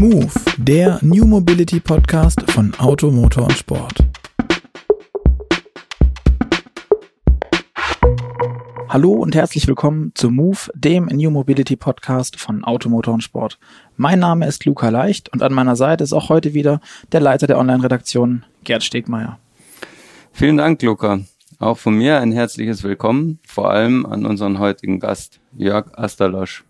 [0.00, 4.02] Move, der New Mobility Podcast von Auto, Motor und Sport.
[8.88, 13.58] Hallo und herzlich willkommen zu Move, dem New Mobility Podcast von Auto, Motor und Sport.
[13.98, 16.80] Mein Name ist Luca Leicht und an meiner Seite ist auch heute wieder
[17.12, 19.38] der Leiter der Online-Redaktion, Gerd Stegmeier.
[20.32, 21.20] Vielen Dank, Luca.
[21.58, 26.64] Auch von mir ein herzliches Willkommen, vor allem an unseren heutigen Gast, Jörg Asterlosch.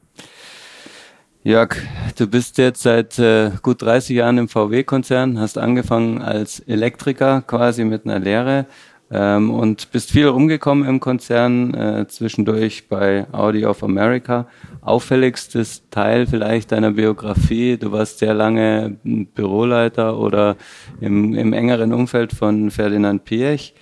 [1.43, 1.75] Jörg,
[2.19, 7.87] du bist jetzt seit äh, gut 30 Jahren im VW-Konzern, hast angefangen als Elektriker quasi
[7.87, 8.67] mit einer Lehre
[9.11, 14.49] ähm, und bist viel rumgekommen im Konzern, äh, zwischendurch bei Audi of America.
[14.83, 20.57] Auffälligstes Teil vielleicht deiner Biografie, du warst sehr lange Büroleiter oder
[21.01, 23.73] im, im engeren Umfeld von Ferdinand Piech.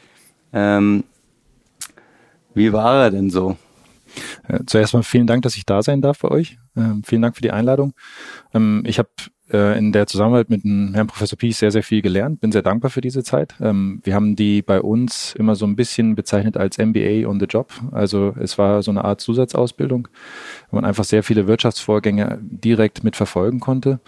[0.52, 1.02] Ähm,
[2.54, 3.56] wie war er denn so?
[4.48, 6.58] Äh, zuerst mal vielen Dank, dass ich da sein darf bei euch.
[6.76, 7.92] Ähm, vielen Dank für die Einladung.
[8.54, 9.10] Ähm, ich habe
[9.50, 12.40] äh, in der Zusammenarbeit mit dem Herrn Professor Piech sehr, sehr viel gelernt.
[12.40, 13.54] Bin sehr dankbar für diese Zeit.
[13.60, 17.46] Ähm, wir haben die bei uns immer so ein bisschen bezeichnet als MBA on the
[17.46, 17.72] Job.
[17.92, 20.08] Also es war so eine Art Zusatzausbildung,
[20.70, 24.00] wo man einfach sehr viele Wirtschaftsvorgänge direkt mitverfolgen konnte.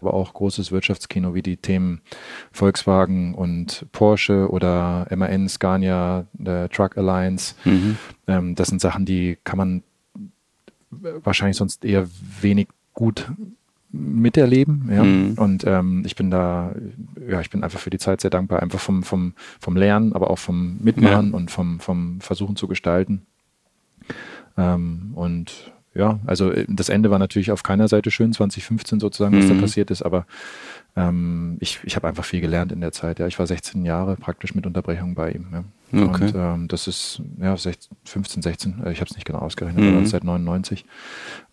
[0.00, 2.00] Aber auch großes Wirtschaftskino wie die Themen
[2.52, 6.26] Volkswagen und Porsche oder MAN, Scania,
[6.72, 7.54] Truck Alliance.
[7.64, 7.96] Mhm.
[8.26, 9.82] Ähm, das sind Sachen, die kann man
[10.90, 12.06] wahrscheinlich sonst eher
[12.40, 13.26] wenig gut
[13.94, 14.90] miterleben.
[14.90, 15.04] Ja?
[15.04, 15.34] Mhm.
[15.36, 16.74] Und ähm, ich bin da,
[17.28, 20.30] ja, ich bin einfach für die Zeit sehr dankbar, einfach vom, vom, vom Lernen, aber
[20.30, 21.36] auch vom Mitmachen ja.
[21.36, 23.22] und vom, vom Versuchen zu gestalten.
[24.56, 29.38] Ähm, und ja, also äh, das Ende war natürlich auf keiner Seite schön, 2015 sozusagen,
[29.38, 29.54] was mhm.
[29.56, 30.26] da passiert ist, aber
[30.96, 33.18] ähm, ich, ich habe einfach viel gelernt in der Zeit.
[33.18, 35.48] Ja, ich war 16 Jahre praktisch mit Unterbrechung bei ihm.
[35.52, 35.64] Ja.
[35.92, 36.24] Okay.
[36.24, 39.98] Und ähm, das ist ja 16, 15, 16, ich habe es nicht genau ausgerechnet, mhm.
[39.98, 40.84] aber seit 99.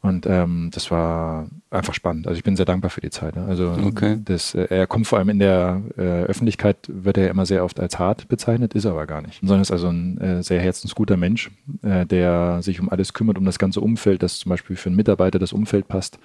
[0.02, 2.28] Und ähm, das war einfach spannend.
[2.28, 3.36] Also ich bin sehr dankbar für die Zeit.
[3.36, 3.46] Ne?
[3.46, 4.20] Also okay.
[4.24, 7.80] das, äh, er kommt vor allem in der äh, Öffentlichkeit, wird er immer sehr oft
[7.80, 9.40] als hart bezeichnet, ist er aber gar nicht.
[9.42, 11.52] Sondern ist also ein äh, sehr herzensguter Mensch,
[11.84, 14.96] äh, der sich um alles kümmert, um das ganze Umfeld, dass zum Beispiel für einen
[14.96, 16.18] Mitarbeiter das Umfeld passt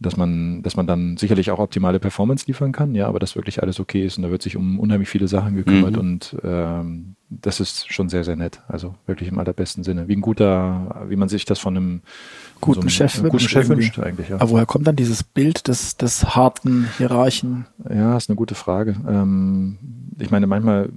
[0.00, 3.62] dass man, dass man dann sicherlich auch optimale Performance liefern kann, ja, aber dass wirklich
[3.62, 5.98] alles okay ist und da wird sich um unheimlich viele Sachen gekümmert mhm.
[5.98, 8.60] und ähm, das ist schon sehr, sehr nett.
[8.66, 10.08] Also wirklich im allerbesten Sinne.
[10.08, 12.00] Wie ein guter, wie man sich das von einem
[12.60, 14.30] guten so einem, Chef, guten Chef wünscht eigentlich.
[14.30, 14.36] Ja.
[14.36, 17.66] Aber woher kommt dann dieses Bild des, des harten Hierarchen?
[17.88, 18.96] Ja, ist eine gute Frage.
[19.06, 19.78] Ähm,
[20.18, 20.88] ich meine, manchmal,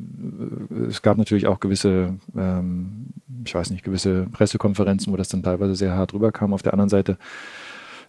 [0.90, 3.08] es gab natürlich auch gewisse, ähm,
[3.46, 6.54] ich weiß nicht, gewisse Pressekonferenzen, wo das dann teilweise sehr hart rüberkam.
[6.54, 7.18] Auf der anderen Seite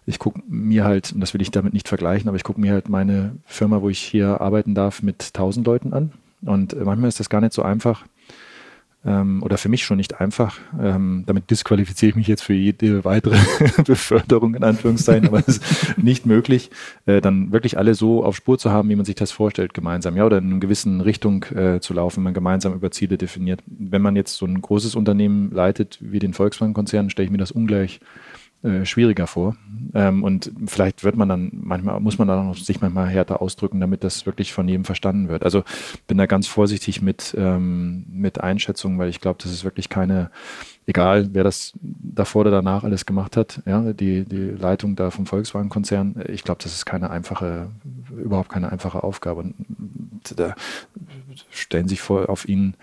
[0.05, 2.73] ich gucke mir halt, und das will ich damit nicht vergleichen, aber ich gucke mir
[2.73, 6.11] halt meine Firma, wo ich hier arbeiten darf, mit tausend Leuten an.
[6.41, 8.05] Und äh, manchmal ist das gar nicht so einfach,
[9.05, 10.57] ähm, oder für mich schon nicht einfach.
[10.81, 13.37] Ähm, damit disqualifiziere ich mich jetzt für jede weitere
[13.85, 16.71] Beförderung in Anführungszeichen, aber es ist nicht möglich,
[17.05, 20.17] äh, dann wirklich alle so auf Spur zu haben, wie man sich das vorstellt, gemeinsam,
[20.17, 23.61] ja, oder in einer gewissen Richtung äh, zu laufen, wenn man gemeinsam über Ziele definiert.
[23.67, 27.51] Wenn man jetzt so ein großes Unternehmen leitet wie den Volkswagen-Konzern, stelle ich mir das
[27.51, 27.99] ungleich
[28.65, 29.55] äh, schwieriger vor.
[29.93, 33.79] Ähm, und vielleicht wird man dann, manchmal muss man dann auch sich manchmal härter ausdrücken,
[33.79, 35.43] damit das wirklich von jedem verstanden wird.
[35.43, 35.63] Also
[36.07, 40.31] bin da ganz vorsichtig mit, ähm, mit Einschätzungen, weil ich glaube, das ist wirklich keine
[40.87, 45.25] egal wer das davor oder danach alles gemacht hat, ja, die, die Leitung da vom
[45.25, 47.69] Volkswagen-Konzern, ich glaube, das ist keine einfache,
[48.15, 49.41] überhaupt keine einfache Aufgabe.
[49.41, 49.55] Und
[50.35, 50.55] da
[51.51, 52.75] stellen sich vor auf ihn,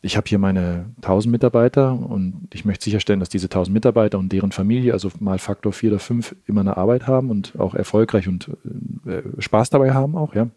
[0.00, 4.32] ich habe hier meine 1000 Mitarbeiter und ich möchte sicherstellen, dass diese 1000 Mitarbeiter und
[4.32, 8.28] deren Familie, also mal Faktor 4 oder 5, immer eine Arbeit haben und auch erfolgreich
[8.28, 8.50] und
[9.06, 10.48] äh, Spaß dabei haben auch, ja.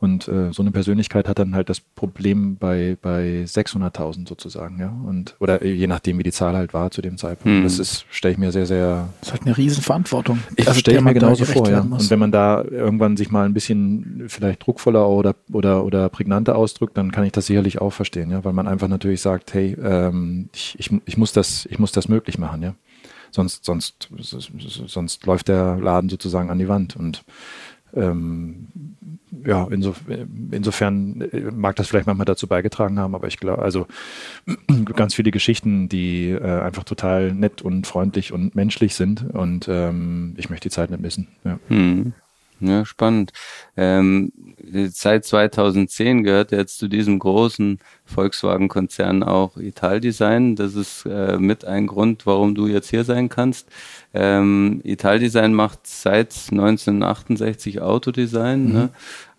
[0.00, 4.92] Und äh, so eine Persönlichkeit hat dann halt das Problem bei, bei 600.000 sozusagen, ja.
[5.06, 7.56] Und, oder je nachdem, wie die Zahl halt war zu dem Zeitpunkt.
[7.56, 7.62] Hm.
[7.62, 9.08] Das ist, stelle ich mir sehr, sehr.
[9.20, 10.40] Das ist halt eine Riesenverantwortung.
[10.56, 11.80] Ich also stelle mir genauso vor, ja.
[11.80, 16.56] Und wenn man da irgendwann sich mal ein bisschen vielleicht druckvoller oder, oder, oder prägnanter
[16.56, 18.44] ausdrückt, dann kann ich das sicherlich auch verstehen, ja.
[18.44, 22.08] Weil man einfach natürlich sagt, hey, ähm, ich, ich, ich muss das, ich muss das
[22.08, 22.74] möglich machen, ja.
[23.32, 26.96] Sonst, sonst, sonst läuft der Laden sozusagen an die Wand.
[26.96, 27.24] Und
[27.94, 28.68] ähm,
[29.44, 30.02] ja, insof
[30.50, 33.86] insofern äh, mag das vielleicht manchmal dazu beigetragen haben, aber ich glaube, also
[34.94, 40.34] ganz viele Geschichten, die äh, einfach total nett und freundlich und menschlich sind und ähm,
[40.36, 41.28] ich möchte die Zeit nicht missen.
[41.44, 41.58] Ja.
[41.68, 42.12] Hm.
[42.64, 43.32] Ja, spannend.
[43.76, 44.32] Ähm,
[44.90, 50.54] seit 2010 gehört jetzt zu diesem großen Volkswagen-Konzern auch Italdesign.
[50.54, 53.68] Das ist äh, mit ein Grund, warum du jetzt hier sein kannst.
[54.14, 58.66] Ähm, Italdesign macht seit 1968 Autodesign.
[58.66, 58.72] Mhm.
[58.72, 58.88] Ne?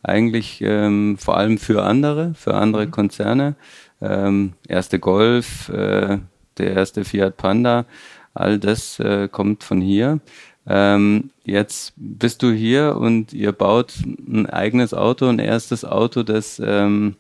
[0.04, 2.92] Eigentlich ähm, vor allem für andere, für andere mhm.
[2.92, 3.56] Konzerne.
[4.02, 6.18] Ähm, erste Golf, äh,
[6.58, 7.86] der erste Fiat Panda,
[8.34, 10.20] all das äh, kommt von hier.
[10.66, 16.62] Ähm, jetzt bist du hier und ihr baut ein eigenes Auto, ein erstes Auto, das,
[16.64, 17.16] ähm,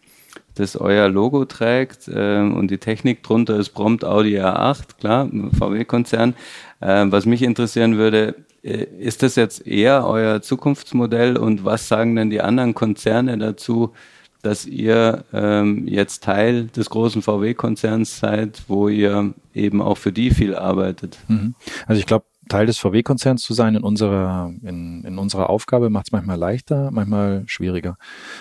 [0.55, 6.35] das euer Logo trägt ähm, und die Technik drunter ist prompt Audi R8, klar, VW-Konzern.
[6.81, 12.15] Ähm, was mich interessieren würde, äh, ist das jetzt eher euer Zukunftsmodell und was sagen
[12.15, 13.93] denn die anderen Konzerne dazu,
[14.41, 20.31] dass ihr ähm, jetzt Teil des großen VW-Konzerns seid, wo ihr eben auch für die
[20.31, 21.17] viel arbeitet?
[21.29, 21.55] Mhm.
[21.87, 26.05] Also ich glaube, Teil des VW-Konzerns zu sein in unserer, in, in unserer Aufgabe macht
[26.07, 27.97] es manchmal leichter, manchmal schwieriger.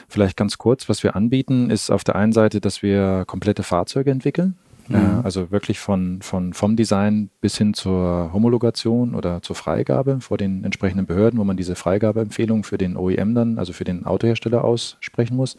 [0.06, 4.10] Vielleicht ganz kurz, was wir anbieten, ist auf der einen Seite, dass wir komplette Fahrzeuge
[4.10, 4.58] entwickeln.
[4.88, 5.20] Mhm.
[5.22, 10.64] Also wirklich von, von, vom Design bis hin zur Homologation oder zur Freigabe vor den
[10.64, 15.36] entsprechenden Behörden, wo man diese Freigabeempfehlung für den OEM dann, also für den Autohersteller aussprechen
[15.36, 15.56] muss.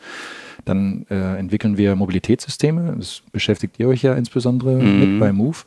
[0.65, 2.95] Dann äh, entwickeln wir Mobilitätssysteme.
[2.97, 5.00] Das beschäftigt ihr euch ja insbesondere mhm.
[5.00, 5.57] mit bei Move.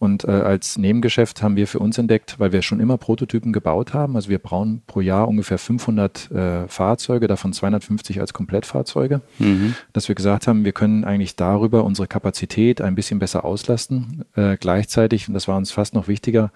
[0.00, 3.92] Und äh, als Nebengeschäft haben wir für uns entdeckt, weil wir schon immer Prototypen gebaut
[3.92, 4.16] haben.
[4.16, 9.74] Also wir brauchen pro Jahr ungefähr 500 äh, Fahrzeuge, davon 250 als Komplettfahrzeuge, mhm.
[9.92, 14.24] dass wir gesagt haben, wir können eigentlich darüber unsere Kapazität ein bisschen besser auslasten.
[14.36, 16.50] Äh, gleichzeitig, und das war uns fast noch wichtiger,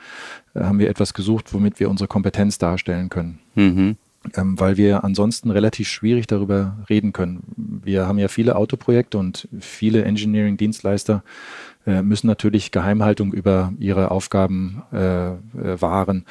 [0.55, 3.41] äh, haben wir etwas gesucht, womit wir unsere Kompetenz darstellen können.
[3.57, 3.97] Mhm.
[4.37, 7.43] Ähm, weil wir ansonsten relativ schwierig darüber reden können.
[7.85, 11.23] Wir haben ja viele Autoprojekte und viele Engineering-Dienstleister
[11.87, 15.35] müssen natürlich Geheimhaltung über ihre Aufgaben äh, äh,
[15.79, 16.25] wahren,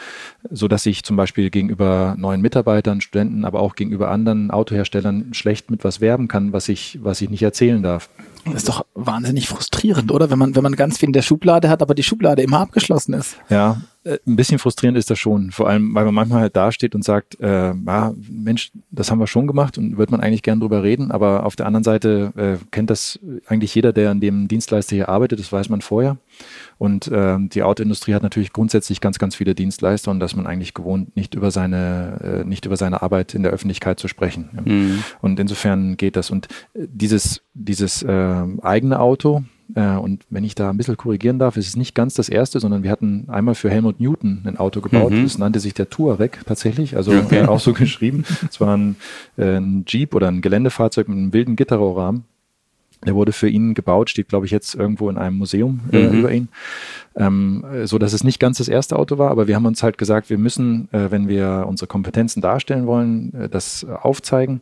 [0.49, 5.69] so dass ich zum Beispiel gegenüber neuen Mitarbeitern, Studenten, aber auch gegenüber anderen Autoherstellern schlecht
[5.69, 8.09] mit was werben kann, was ich, was ich nicht erzählen darf.
[8.45, 10.29] Das ist doch wahnsinnig frustrierend, oder?
[10.29, 13.13] Wenn man, wenn man ganz viel in der Schublade hat, aber die Schublade immer abgeschlossen
[13.13, 13.37] ist.
[13.49, 15.51] Ja, äh, ein bisschen frustrierend ist das schon.
[15.51, 19.27] Vor allem, weil man manchmal halt dasteht und sagt, äh, ja, Mensch, das haben wir
[19.27, 21.11] schon gemacht und wird man eigentlich gern drüber reden.
[21.11, 25.09] Aber auf der anderen Seite äh, kennt das eigentlich jeder, der an dem Dienstleister hier
[25.09, 26.17] arbeitet, das weiß man vorher.
[26.77, 30.73] Und äh, die Autoindustrie hat natürlich grundsätzlich ganz, ganz viele Dienstleister und dass man eigentlich
[30.73, 34.49] gewohnt, nicht über seine, äh, nicht über seine Arbeit in der Öffentlichkeit zu sprechen.
[34.65, 35.03] Mhm.
[35.21, 36.29] Und insofern geht das.
[36.29, 39.43] Und äh, dieses, dieses äh, eigene Auto,
[39.75, 42.59] äh, und wenn ich da ein bisschen korrigieren darf, ist es nicht ganz das erste,
[42.59, 45.11] sondern wir hatten einmal für Helmut Newton ein Auto gebaut.
[45.11, 45.23] Mhm.
[45.23, 47.39] Das nannte sich der Touareg tatsächlich, also okay.
[47.39, 48.25] äh, auch so geschrieben.
[48.49, 48.95] Es war ein,
[49.37, 52.25] äh, ein Jeep oder ein Geländefahrzeug mit einem wilden Gitterrohrrahmen.
[53.05, 56.19] Der wurde für ihn gebaut, steht, glaube ich, jetzt irgendwo in einem Museum äh, mhm.
[56.19, 56.47] über ihn.
[57.15, 59.97] Ähm, so dass es nicht ganz das erste Auto war, aber wir haben uns halt
[59.97, 64.61] gesagt, wir müssen, wenn wir unsere Kompetenzen darstellen wollen, das aufzeigen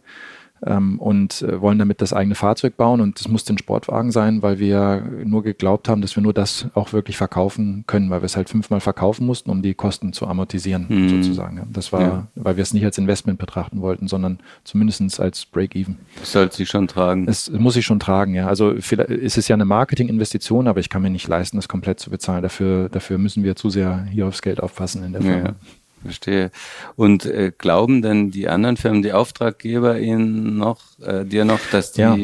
[0.66, 3.02] ähm, und äh, wollen damit das eigene Fahrzeug bauen.
[3.02, 6.68] Und das musste ein Sportwagen sein, weil wir nur geglaubt haben, dass wir nur das
[6.74, 10.28] auch wirklich verkaufen können, weil wir es halt fünfmal verkaufen mussten, um die Kosten zu
[10.28, 11.10] amortisieren, mhm.
[11.10, 11.68] sozusagen.
[11.72, 12.28] Das war, ja.
[12.36, 15.98] weil wir es nicht als Investment betrachten wollten, sondern zumindest als Break-Even.
[16.20, 17.28] Das sollte sich schon tragen.
[17.28, 18.48] Es muss sich schon tragen, ja.
[18.48, 22.10] Also ist es ja eine Marketing-Investition, aber ich kann mir nicht leisten, das komplett zu
[22.10, 22.44] bezahlen.
[22.44, 25.50] Dafür, dafür müssen wir zu sehr hier aufs Geld aufpassen in der Firma.
[25.50, 25.56] Ja.
[26.04, 26.52] Verstehe.
[26.96, 31.92] Und äh, glauben denn die anderen Firmen, die Auftraggeber Ihnen noch, äh, dir noch, dass
[31.92, 32.18] die, ja.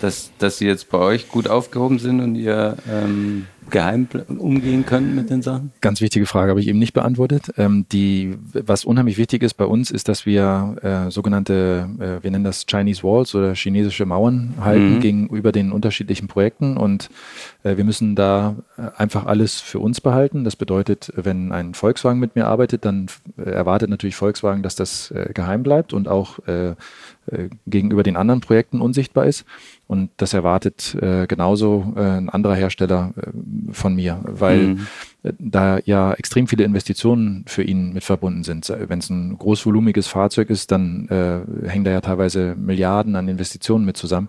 [0.00, 5.14] dass, dass sie jetzt bei euch gut aufgehoben sind und ihr ähm, geheim umgehen können
[5.14, 5.72] mit den Sachen?
[5.80, 7.52] Ganz wichtige Frage habe ich eben nicht beantwortet.
[7.56, 12.30] Ähm, die, was unheimlich wichtig ist bei uns, ist, dass wir äh, sogenannte, äh, wir
[12.30, 15.00] nennen das Chinese Walls oder chinesische Mauern halten mhm.
[15.00, 17.08] gegenüber den unterschiedlichen Projekten und
[17.62, 20.44] äh, wir müssen da äh, einfach alles für uns behalten.
[20.44, 23.06] Das bedeutet, wenn ein Volkswagen mit mir arbeitet, dann
[23.38, 26.38] äh, erwartet natürlich Volkswagen, dass das äh, geheim bleibt und auch
[27.66, 29.44] gegenüber den anderen Projekten unsichtbar ist.
[29.86, 34.86] Und das erwartet äh, genauso äh, ein anderer Hersteller äh, von mir, weil mhm
[35.38, 38.68] da ja extrem viele Investitionen für ihn mit verbunden sind.
[38.68, 43.84] Wenn es ein großvolumiges Fahrzeug ist, dann äh, hängen da ja teilweise Milliarden an Investitionen
[43.84, 44.28] mit zusammen.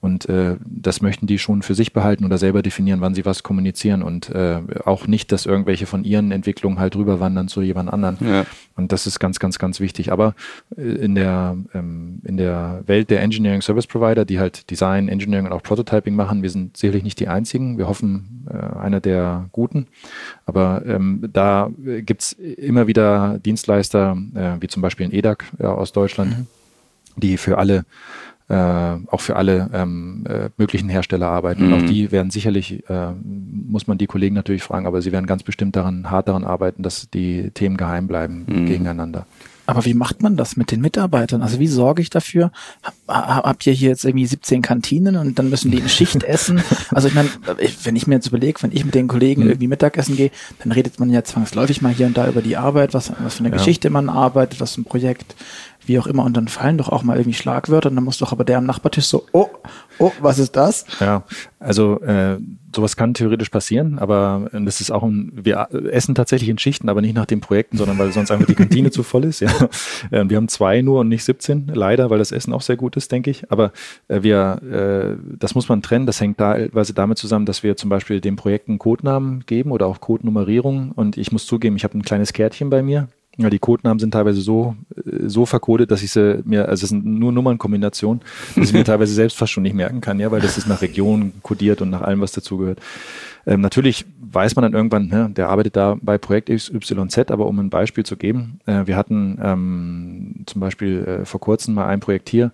[0.00, 3.42] Und äh, das möchten die schon für sich behalten oder selber definieren, wann sie was
[3.42, 8.18] kommunizieren und äh, auch nicht, dass irgendwelche von ihren Entwicklungen halt rüberwandern zu jemand anderen.
[8.20, 8.46] Ja.
[8.76, 10.12] Und das ist ganz, ganz, ganz wichtig.
[10.12, 10.34] Aber
[10.76, 15.46] äh, in der, ähm, in der Welt der Engineering Service Provider, die halt Design, Engineering
[15.46, 17.76] und auch Prototyping machen, wir sind sicherlich nicht die einzigen.
[17.76, 19.88] Wir hoffen, äh, einer der guten.
[20.46, 25.92] Aber ähm, da gibt's immer wieder Dienstleister, äh, wie zum Beispiel in EDAC ja, aus
[25.92, 26.46] Deutschland, mhm.
[27.16, 27.84] die für alle
[28.48, 31.66] äh, auch für alle ähm, äh, möglichen Hersteller arbeiten.
[31.66, 31.72] Mhm.
[31.72, 31.88] Und auch mhm.
[31.88, 35.76] die werden sicherlich, äh, muss man die Kollegen natürlich fragen, aber sie werden ganz bestimmt
[35.76, 38.66] daran, hart daran arbeiten, dass die Themen geheim bleiben mhm.
[38.66, 39.26] gegeneinander.
[39.68, 41.42] Aber wie macht man das mit den Mitarbeitern?
[41.42, 42.52] Also wie sorge ich dafür?
[42.82, 42.94] Hab,
[43.44, 46.62] habt ihr hier jetzt irgendwie 17 Kantinen und dann müssen die in Schicht essen?
[46.90, 47.28] Also ich meine,
[47.82, 49.48] wenn ich mir jetzt überlege, wenn ich mit den Kollegen mhm.
[49.50, 52.94] irgendwie Mittagessen gehe, dann redet man ja zwangsläufig mal hier und da über die Arbeit,
[52.94, 53.56] was, was für eine ja.
[53.58, 55.36] Geschichte man arbeitet, was für ein Projekt.
[55.88, 56.24] Wie auch immer.
[56.24, 58.66] Und dann fallen doch auch mal irgendwie Schlagwörter und dann muss doch aber der am
[58.66, 59.48] Nachbartisch so, oh,
[59.98, 60.84] oh, was ist das?
[61.00, 61.24] Ja,
[61.58, 62.38] also äh,
[62.74, 66.88] sowas kann theoretisch passieren, aber äh, das ist auch ein, wir essen tatsächlich in Schichten,
[66.88, 69.40] aber nicht nach den Projekten, sondern weil sonst einfach die Kantine zu voll ist.
[69.40, 69.48] Ja.
[70.10, 72.96] Äh, wir haben zwei nur und nicht 17, leider, weil das Essen auch sehr gut
[72.96, 73.50] ist, denke ich.
[73.50, 73.72] Aber
[74.06, 76.06] äh, wir, äh, das muss man trennen.
[76.06, 80.00] Das hängt teilweise damit zusammen, dass wir zum Beispiel den Projekten Codenamen geben oder auch
[80.00, 80.92] Codenummerierung.
[80.92, 84.10] Und ich muss zugeben, ich habe ein kleines Kärtchen bei mir ja, die Codenamen sind
[84.10, 88.20] teilweise so, äh, so verkodet, dass ich sie mir, also es sind nur Nummernkombinationen,
[88.56, 90.82] dass ich mir teilweise selbst fast schon nicht merken kann, ja, weil das ist nach
[90.82, 92.80] Region kodiert und nach allem, was dazugehört.
[93.48, 97.58] Ähm, natürlich weiß man dann irgendwann, ne, der arbeitet da bei Projekt XYZ, aber um
[97.58, 102.00] ein Beispiel zu geben, äh, wir hatten ähm, zum Beispiel äh, vor kurzem mal ein
[102.00, 102.52] Projekt hier,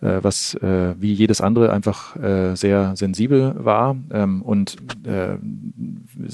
[0.00, 5.36] äh, was äh, wie jedes andere einfach äh, sehr sensibel war ähm, und äh,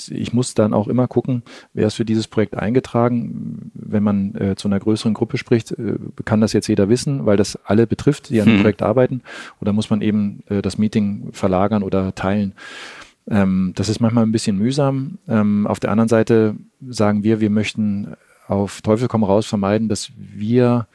[0.09, 1.43] ich muss dann auch immer gucken,
[1.75, 3.73] wer ist für dieses Projekt eingetragen.
[3.75, 7.37] Wenn man äh, zu einer größeren Gruppe spricht, äh, kann das jetzt jeder wissen, weil
[7.37, 8.63] das alle betrifft, die an dem hm.
[8.63, 9.23] Projekt arbeiten
[9.61, 12.53] oder muss man eben äh, das Meeting verlagern oder teilen.
[13.29, 15.19] Ähm, das ist manchmal ein bisschen mühsam.
[15.29, 16.57] Ähm, auf der anderen Seite
[16.89, 18.15] sagen wir, wir möchten
[18.49, 20.87] auf Teufel komm raus vermeiden, dass wir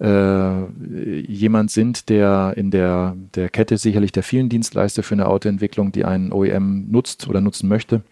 [0.00, 5.92] äh, jemand sind, der in der, der Kette sicherlich der vielen Dienstleister für eine Autoentwicklung,
[5.92, 8.02] die einen OEM nutzt oder nutzen möchte,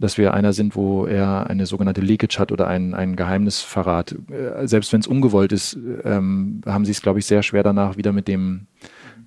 [0.00, 4.16] dass wir einer sind, wo er eine sogenannte Leakage hat oder ein, ein Geheimnisverrat.
[4.30, 7.96] Äh, selbst wenn es ungewollt ist, ähm, haben sie es, glaube ich, sehr schwer danach
[7.96, 8.66] wieder mit dem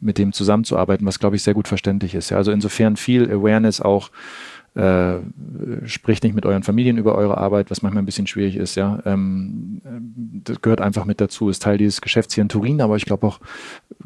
[0.01, 2.29] mit dem zusammenzuarbeiten, was glaube ich sehr gut verständlich ist.
[2.29, 4.09] Ja, also insofern viel Awareness auch
[4.73, 5.15] äh,
[5.85, 8.75] spricht nicht mit euren Familien über eure Arbeit, was manchmal ein bisschen schwierig ist.
[8.75, 9.81] Ja, ähm,
[10.45, 11.49] das gehört einfach mit dazu.
[11.49, 13.39] Ist Teil dieses Geschäfts hier in Turin, aber ich glaube auch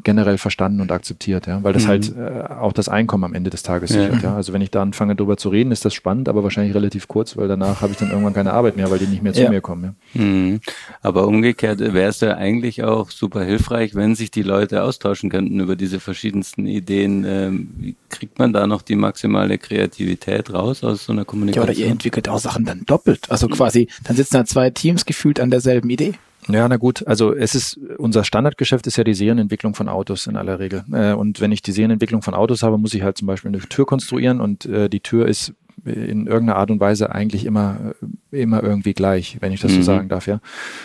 [0.02, 1.46] generell verstanden und akzeptiert.
[1.46, 1.88] Ja, weil das mhm.
[1.88, 4.02] halt äh, auch das Einkommen am Ende des Tages ja.
[4.02, 4.22] sichert.
[4.24, 7.06] Ja, also wenn ich da anfange darüber zu reden, ist das spannend, aber wahrscheinlich relativ
[7.06, 9.42] kurz, weil danach habe ich dann irgendwann keine Arbeit mehr, weil die nicht mehr zu
[9.42, 9.50] ja.
[9.50, 9.94] mir kommen.
[10.14, 10.22] Ja.
[10.22, 10.60] Mhm.
[11.00, 15.60] Aber umgekehrt wäre es ja eigentlich auch super hilfreich, wenn sich die Leute austauschen könnten
[15.60, 17.24] über diese verschiedensten Ideen.
[17.24, 21.66] Ähm, wie kriegt man da noch die maximale Kreativität raus aus so einer Kommunikation.
[21.66, 23.30] Ja, oder ihr entwickelt auch Sachen dann doppelt.
[23.30, 26.14] Also quasi, dann sitzen da zwei Teams gefühlt an derselben Idee.
[26.48, 30.36] Ja, na gut, also es ist, unser Standardgeschäft ist ja die Serienentwicklung von Autos in
[30.36, 30.84] aller Regel.
[30.92, 33.58] Äh, und wenn ich die Serienentwicklung von Autos habe, muss ich halt zum Beispiel eine
[33.58, 37.94] Tür konstruieren und äh, die Tür ist in irgendeiner Art und Weise eigentlich immer,
[38.30, 39.76] immer irgendwie gleich, wenn ich das mhm.
[39.76, 40.40] so sagen darf, ja.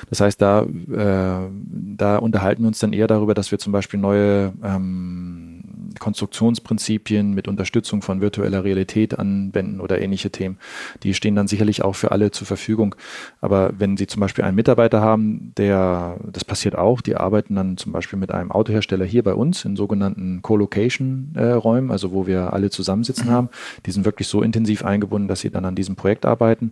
[0.10, 1.50] Das heißt, da, äh,
[1.98, 5.51] da unterhalten wir uns dann eher darüber, dass wir zum Beispiel neue ähm,
[6.00, 10.58] Konstruktionsprinzipien mit Unterstützung von virtueller Realität anwenden oder ähnliche Themen.
[11.04, 12.96] Die stehen dann sicherlich auch für alle zur Verfügung.
[13.42, 17.78] Aber wenn Sie zum Beispiel einen Mitarbeiter haben, der, das passiert auch, die arbeiten dann
[17.78, 22.70] zum Beispiel mit einem Autohersteller hier bei uns in sogenannten Co-Location-Räumen, also wo wir alle
[22.70, 23.50] zusammensitzen haben.
[23.86, 26.72] Die sind wirklich so intensiv eingebunden, dass sie dann an diesem Projekt arbeiten.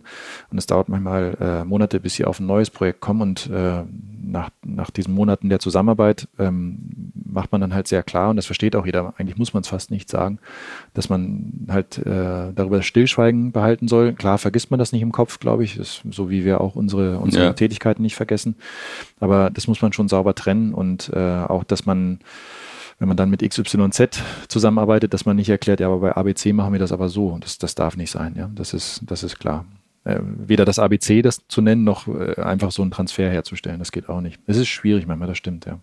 [0.50, 3.82] Und es dauert manchmal äh, Monate, bis sie auf ein neues Projekt kommen und äh,
[4.30, 8.46] nach, nach diesen Monaten der Zusammenarbeit ähm, macht man dann halt sehr klar, und das
[8.46, 10.38] versteht auch jeder, eigentlich muss man es fast nicht sagen,
[10.94, 14.12] dass man halt äh, darüber Stillschweigen behalten soll.
[14.14, 17.18] Klar vergisst man das nicht im Kopf, glaube ich, ist so wie wir auch unsere,
[17.18, 17.52] unsere ja.
[17.52, 18.56] Tätigkeiten nicht vergessen.
[19.18, 22.20] Aber das muss man schon sauber trennen und äh, auch, dass man
[22.98, 26.72] wenn man dann mit XYZ zusammenarbeitet, dass man nicht erklärt, ja, aber bei ABC machen
[26.72, 27.38] wir das aber so.
[27.40, 28.50] Das, das darf nicht sein, ja.
[28.54, 29.64] Das ist, das ist klar.
[30.04, 33.78] Äh, weder das ABC das zu nennen, noch äh, einfach so einen Transfer herzustellen.
[33.78, 34.40] Das geht auch nicht.
[34.46, 35.80] Es ist schwierig manchmal, das stimmt, ja.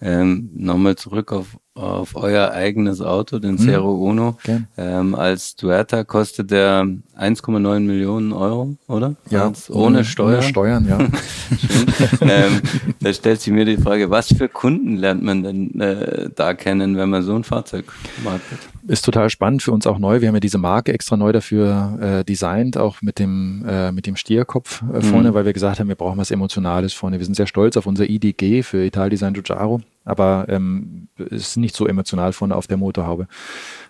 [0.00, 4.38] Ähm, Nochmal zurück auf, auf euer eigenes Auto, den Zero hm, Uno.
[4.76, 6.86] Ähm, als Duetta kostet der
[7.16, 9.14] 1,9 Millionen Euro, oder?
[9.30, 10.38] Ja, als, ohne, ohne Steuern.
[10.38, 10.98] Ohne Steuern, ja.
[12.20, 12.60] ähm,
[13.00, 16.96] da stellt sich mir die Frage, was für Kunden lernt man denn äh, da kennen,
[16.96, 17.84] wenn man so ein Fahrzeug
[18.24, 18.58] market?
[18.86, 20.20] Ist total spannend für uns auch neu.
[20.20, 24.06] Wir haben ja diese Marke extra neu dafür äh, designt, auch mit dem, äh, mit
[24.06, 25.34] dem Stierkopf äh, vorne, mhm.
[25.34, 27.18] weil wir gesagt haben, wir brauchen was Emotionales vorne.
[27.18, 31.74] Wir sind sehr stolz auf unser IDG für Italdesign Giugiaro, aber ähm, es ist nicht
[31.74, 33.26] so emotional vorne auf der Motorhaube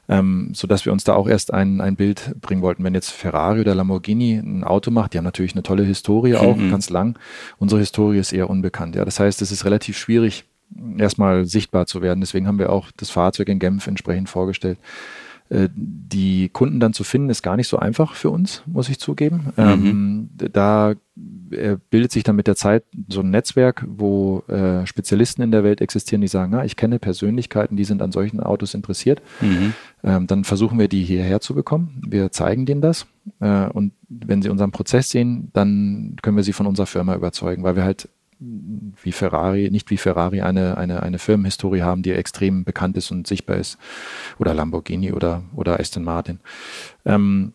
[0.09, 2.85] ähm, so dass wir uns da auch erst ein, ein Bild bringen wollten.
[2.85, 6.57] Wenn jetzt Ferrari oder Lamborghini ein Auto macht, die haben natürlich eine tolle Historie auch,
[6.57, 6.71] mhm.
[6.71, 7.19] ganz lang.
[7.59, 8.97] Unsere Historie ist eher unbekannt.
[8.97, 10.45] Ja, das heißt, es ist relativ schwierig,
[10.99, 12.21] erstmal sichtbar zu werden.
[12.21, 14.79] Deswegen haben wir auch das Fahrzeug in Genf entsprechend vorgestellt.
[15.51, 18.99] Äh, die Kunden dann zu finden, ist gar nicht so einfach für uns, muss ich
[18.99, 19.53] zugeben.
[19.57, 19.63] Mhm.
[19.63, 20.95] Ähm, da
[21.51, 25.63] äh, bildet sich dann mit der Zeit so ein Netzwerk, wo äh, Spezialisten in der
[25.63, 29.21] Welt existieren, die sagen, na, ich kenne Persönlichkeiten, die sind an solchen Autos interessiert.
[29.43, 29.75] Mhm.
[30.03, 32.03] Ähm, dann versuchen wir, die hierher zu bekommen.
[32.07, 33.07] Wir zeigen denen das.
[33.41, 37.63] Äh, und wenn sie unseren Prozess sehen, dann können wir sie von unserer Firma überzeugen,
[37.65, 38.09] weil wir halt
[39.03, 43.27] wie Ferrari, nicht wie Ferrari eine, eine, eine Firmenhistorie haben, die extrem bekannt ist und
[43.27, 43.79] sichtbar ist.
[44.39, 46.41] Oder Lamborghini oder, oder Aston Martin.
[47.05, 47.55] Ähm,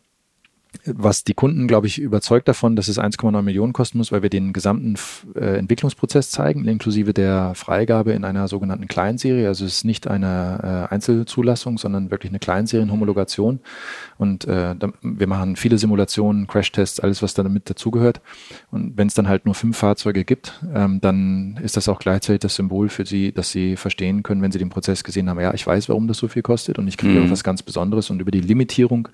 [0.86, 4.29] was die Kunden, glaube ich, überzeugt davon, dass es 1,9 Millionen kosten muss, weil wir
[4.29, 4.95] den gesamten
[5.36, 9.48] äh, Entwicklungsprozess zeigen, inklusive der Freigabe in einer sogenannten Kleinserie.
[9.48, 13.59] Also es ist nicht eine äh, Einzelzulassung, sondern wirklich eine Kleinserienhomologation.
[14.17, 18.21] Und äh, wir machen viele Simulationen, Crashtests, alles, was damit dazugehört.
[18.71, 22.39] Und wenn es dann halt nur fünf Fahrzeuge gibt, ähm, dann ist das auch gleichzeitig
[22.39, 25.53] das Symbol für sie, dass sie verstehen können, wenn sie den Prozess gesehen haben, ja,
[25.53, 27.27] ich weiß, warum das so viel kostet und ich kriege mhm.
[27.27, 28.09] auch was ganz Besonderes.
[28.09, 29.09] Und über die Limitierung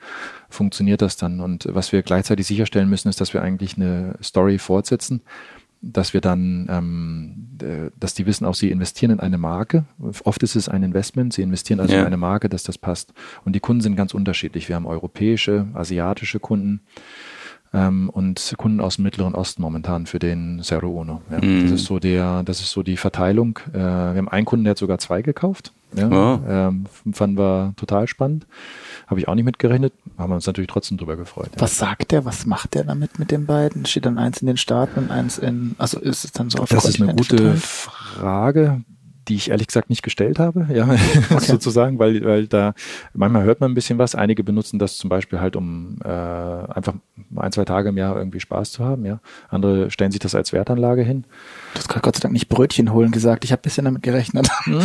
[0.50, 1.40] funktioniert das dann.
[1.40, 5.22] Und was wir gleichzeitig sicherstellen müssen, ist, dass wir eigentlich eine Story fortsetzen,
[5.82, 9.86] dass wir dann, ähm, äh, dass die wissen auch, sie investieren in eine Marke.
[10.24, 12.02] Oft ist es ein Investment, sie investieren also ja.
[12.02, 13.14] in eine Marke, dass das passt.
[13.46, 14.68] Und die Kunden sind ganz unterschiedlich.
[14.68, 16.82] Wir haben europäische, asiatische Kunden
[17.74, 21.22] ähm, und Kunden aus dem Mittleren Osten momentan für den Zero Uno.
[21.30, 21.38] Ja.
[21.38, 21.64] Mhm.
[21.64, 23.60] Das ist so der, das ist so die Verteilung.
[23.72, 25.74] Äh, wir haben einen Kunden, der hat sogar zwei gekauft.
[25.94, 26.40] Ja, oh.
[26.48, 28.46] ähm, fanden wir total spannend.
[29.08, 31.52] Habe ich auch nicht mitgerechnet, haben wir uns natürlich trotzdem drüber gefreut.
[31.56, 31.62] Ja.
[31.62, 32.26] Was sagt der?
[32.26, 33.86] Was macht der damit mit den beiden?
[33.86, 36.70] Steht dann eins in den Staaten und eins in, also ist es dann so auf
[36.70, 37.62] Das ist eine gute verteilt?
[37.62, 38.82] Frage
[39.28, 40.88] die ich ehrlich gesagt nicht gestellt habe, ja,
[41.32, 41.40] okay.
[41.40, 42.74] sozusagen, weil, weil da
[43.14, 44.16] manchmal hört man ein bisschen was.
[44.16, 46.94] Einige benutzen das zum Beispiel halt, um äh, einfach
[47.36, 49.20] ein, zwei Tage im Jahr irgendwie Spaß zu haben, ja.
[49.50, 51.26] Andere stellen sich das als Wertanlage hin.
[51.76, 53.44] Du hast gerade Gott sei Dank nicht Brötchen holen gesagt.
[53.44, 54.50] Ich habe ein bisschen damit gerechnet.
[54.64, 54.80] Hm.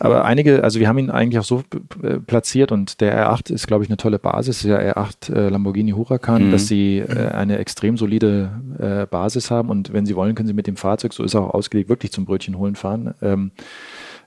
[0.00, 1.62] Aber einige, also wir haben ihn eigentlich auch so
[2.02, 4.62] äh, platziert und der R8 ist, glaube ich, eine tolle Basis.
[4.62, 6.50] Der R8 äh, Lamborghini Huracan, mhm.
[6.50, 10.54] dass sie äh, eine extrem solide äh, Basis haben und wenn sie wollen, können sie
[10.54, 13.14] mit dem Fahrzeug, so ist er auch ausgelegt, wirklich zum Brötchen holen fahren.
[13.22, 13.52] Ähm,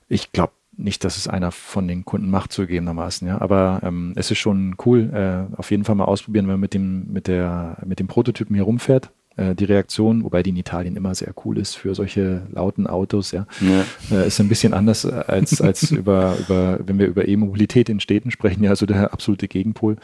[0.08, 3.40] ich glaube nicht, dass es einer von den Kunden macht, zugegebenermaßen, ja.
[3.40, 6.74] Aber ähm, es ist schon cool, äh, auf jeden Fall mal ausprobieren, wenn man mit
[6.74, 9.10] dem, mit der, mit dem Prototypen hier rumfährt.
[9.38, 13.30] Äh, die Reaktion, wobei die in Italien immer sehr cool ist für solche lauten Autos,
[13.30, 13.84] ja, ja.
[14.10, 18.30] Äh, ist ein bisschen anders als, als über, über, wenn wir über E-Mobilität in Städten
[18.30, 19.96] sprechen, ja, also der absolute Gegenpol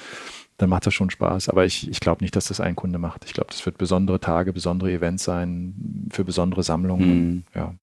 [0.57, 1.49] dann macht das schon Spaß.
[1.49, 3.25] Aber ich, ich glaube nicht, dass das ein Kunde macht.
[3.25, 7.09] Ich glaube, das wird besondere Tage, besondere Events sein, für besondere Sammlungen.
[7.09, 7.45] Mhm.
[7.57, 7.75] Ja.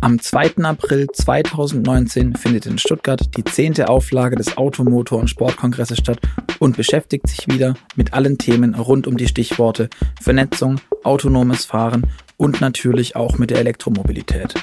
[0.00, 0.58] Am 2.
[0.62, 6.20] April 2019 findet in Stuttgart die zehnte Auflage des Automotor- und Sportkongresses statt
[6.60, 9.90] und beschäftigt sich wieder mit allen Themen rund um die Stichworte
[10.20, 14.54] Vernetzung, autonomes Fahren und natürlich auch mit der Elektromobilität.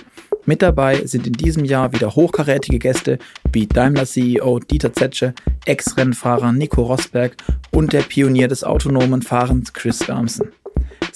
[0.46, 3.20] Mit dabei sind in diesem Jahr wieder hochkarätige Gäste
[3.52, 5.34] wie Daimler-CEO Dieter Zetsche,
[5.66, 7.36] Ex-Rennfahrer Nico Rosberg
[7.72, 10.48] und der Pionier des autonomen Fahrens Chris Wärmsen.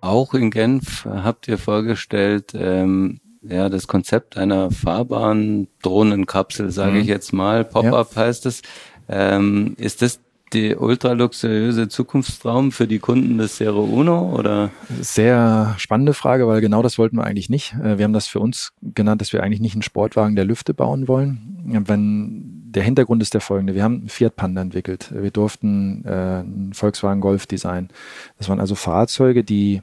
[0.00, 7.00] Auch in Genf habt ihr vorgestellt, ähm, ja, das Konzept einer fahrbaren Drohnenkapsel, sage mhm.
[7.00, 7.66] ich jetzt mal.
[7.66, 8.22] Pop-up ja.
[8.22, 8.62] heißt es.
[9.08, 10.20] Ähm, ist das
[10.52, 14.70] die ultraluxuriöse Zukunftstraum für die Kunden des Zero Uno oder?
[15.00, 17.74] Sehr spannende Frage, weil genau das wollten wir eigentlich nicht.
[17.74, 20.74] Äh, wir haben das für uns genannt, dass wir eigentlich nicht einen Sportwagen der Lüfte
[20.74, 21.84] bauen wollen.
[21.86, 23.74] Wenn der Hintergrund ist der folgende.
[23.74, 25.10] Wir haben einen Fiat Panda entwickelt.
[25.12, 27.88] Wir durften äh, einen Volkswagen Golf designen.
[28.36, 29.82] Das waren also Fahrzeuge, die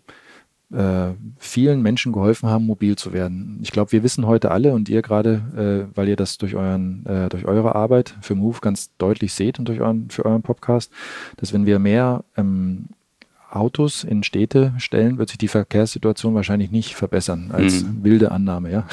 [0.73, 3.59] äh, vielen Menschen geholfen haben, mobil zu werden.
[3.61, 7.05] Ich glaube, wir wissen heute alle und ihr gerade, äh, weil ihr das durch euren,
[7.05, 10.91] äh, durch eure Arbeit für Move ganz deutlich seht und durch euren, für euren Podcast,
[11.37, 12.89] dass wenn wir mehr ähm,
[13.55, 18.03] Autos in Städte stellen, wird sich die Verkehrssituation wahrscheinlich nicht verbessern als mhm.
[18.03, 18.71] wilde Annahme.
[18.71, 18.87] Ja?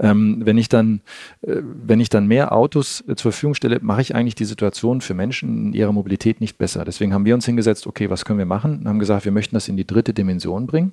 [0.00, 1.00] ähm, wenn ich dann,
[1.42, 5.00] äh, wenn ich dann mehr Autos äh, zur Verfügung stelle, mache ich eigentlich die Situation
[5.00, 6.84] für Menschen in ihrer Mobilität nicht besser.
[6.84, 8.80] Deswegen haben wir uns hingesetzt, okay, was können wir machen?
[8.80, 10.92] Und haben gesagt, wir möchten das in die dritte Dimension bringen.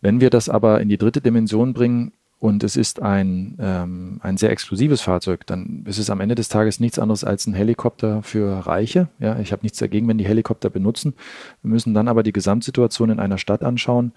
[0.00, 4.36] Wenn wir das aber in die dritte Dimension bringen, und es ist ein, ähm, ein
[4.36, 8.22] sehr exklusives Fahrzeug, dann ist es am Ende des Tages nichts anderes als ein Helikopter
[8.22, 9.08] für Reiche.
[9.18, 11.14] Ja, ich habe nichts dagegen, wenn die Helikopter benutzen.
[11.62, 14.12] Wir müssen dann aber die Gesamtsituation in einer Stadt anschauen.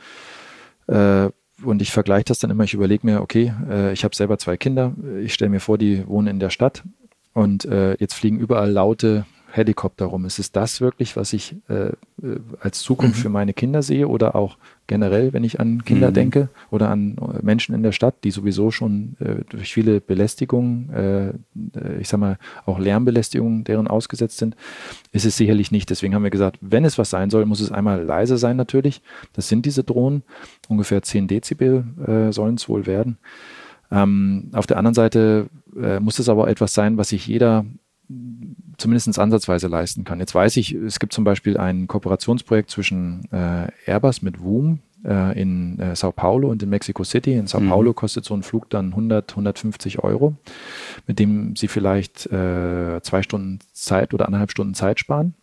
[0.88, 1.29] Äh,
[1.63, 4.57] und ich vergleiche das dann immer, ich überlege mir, okay, äh, ich habe selber zwei
[4.57, 6.84] Kinder, ich stelle mir vor, die wohnen in der Stadt
[7.34, 10.26] und äh, jetzt fliegen überall laute Helikopter rum.
[10.26, 11.94] Ist es das wirklich, was ich äh, äh,
[12.60, 13.22] als Zukunft mhm.
[13.22, 16.14] für meine Kinder sehe oder auch generell, wenn ich an Kinder mhm.
[16.14, 20.90] denke oder an äh, Menschen in der Stadt, die sowieso schon äh, durch viele Belästigungen,
[20.94, 24.56] äh, äh, ich sag mal auch Lärmbelästigungen, deren ausgesetzt sind,
[25.12, 25.90] ist es sicherlich nicht.
[25.90, 29.02] Deswegen haben wir gesagt, wenn es was sein soll, muss es einmal leise sein natürlich.
[29.34, 30.24] Das sind diese Drohnen.
[30.70, 31.84] Ungefähr 10 Dezibel
[32.32, 33.18] sollen es wohl werden.
[33.92, 35.48] Ähm, auf der anderen Seite
[36.00, 37.66] muss es aber etwas sein, was sich jeder
[38.82, 40.20] zumindest ansatzweise leisten kann.
[40.20, 45.39] Jetzt weiß ich, es gibt zum Beispiel ein Kooperationsprojekt zwischen äh, Airbus mit Woom äh,
[45.39, 47.34] in äh, Sao Paulo und in Mexico City.
[47.34, 47.70] In Sao mhm.
[47.70, 50.36] Paulo kostet so ein Flug dann 100, 150 Euro,
[51.08, 55.34] mit dem Sie vielleicht äh, zwei Stunden Zeit oder anderthalb Stunden Zeit sparen.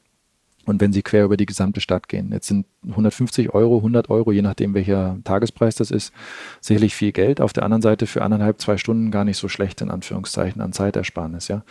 [0.69, 4.33] Und wenn Sie quer über die gesamte Stadt gehen, jetzt sind 150 Euro, 100 Euro,
[4.33, 6.13] je nachdem welcher Tagespreis das ist,
[6.61, 7.41] sicherlich viel Geld.
[7.41, 10.75] Auf der anderen Seite für anderthalb, zwei Stunden gar nicht so schlecht in Anführungszeichen an
[10.75, 11.49] Zeitersparnis.
[11.49, 11.63] Ja,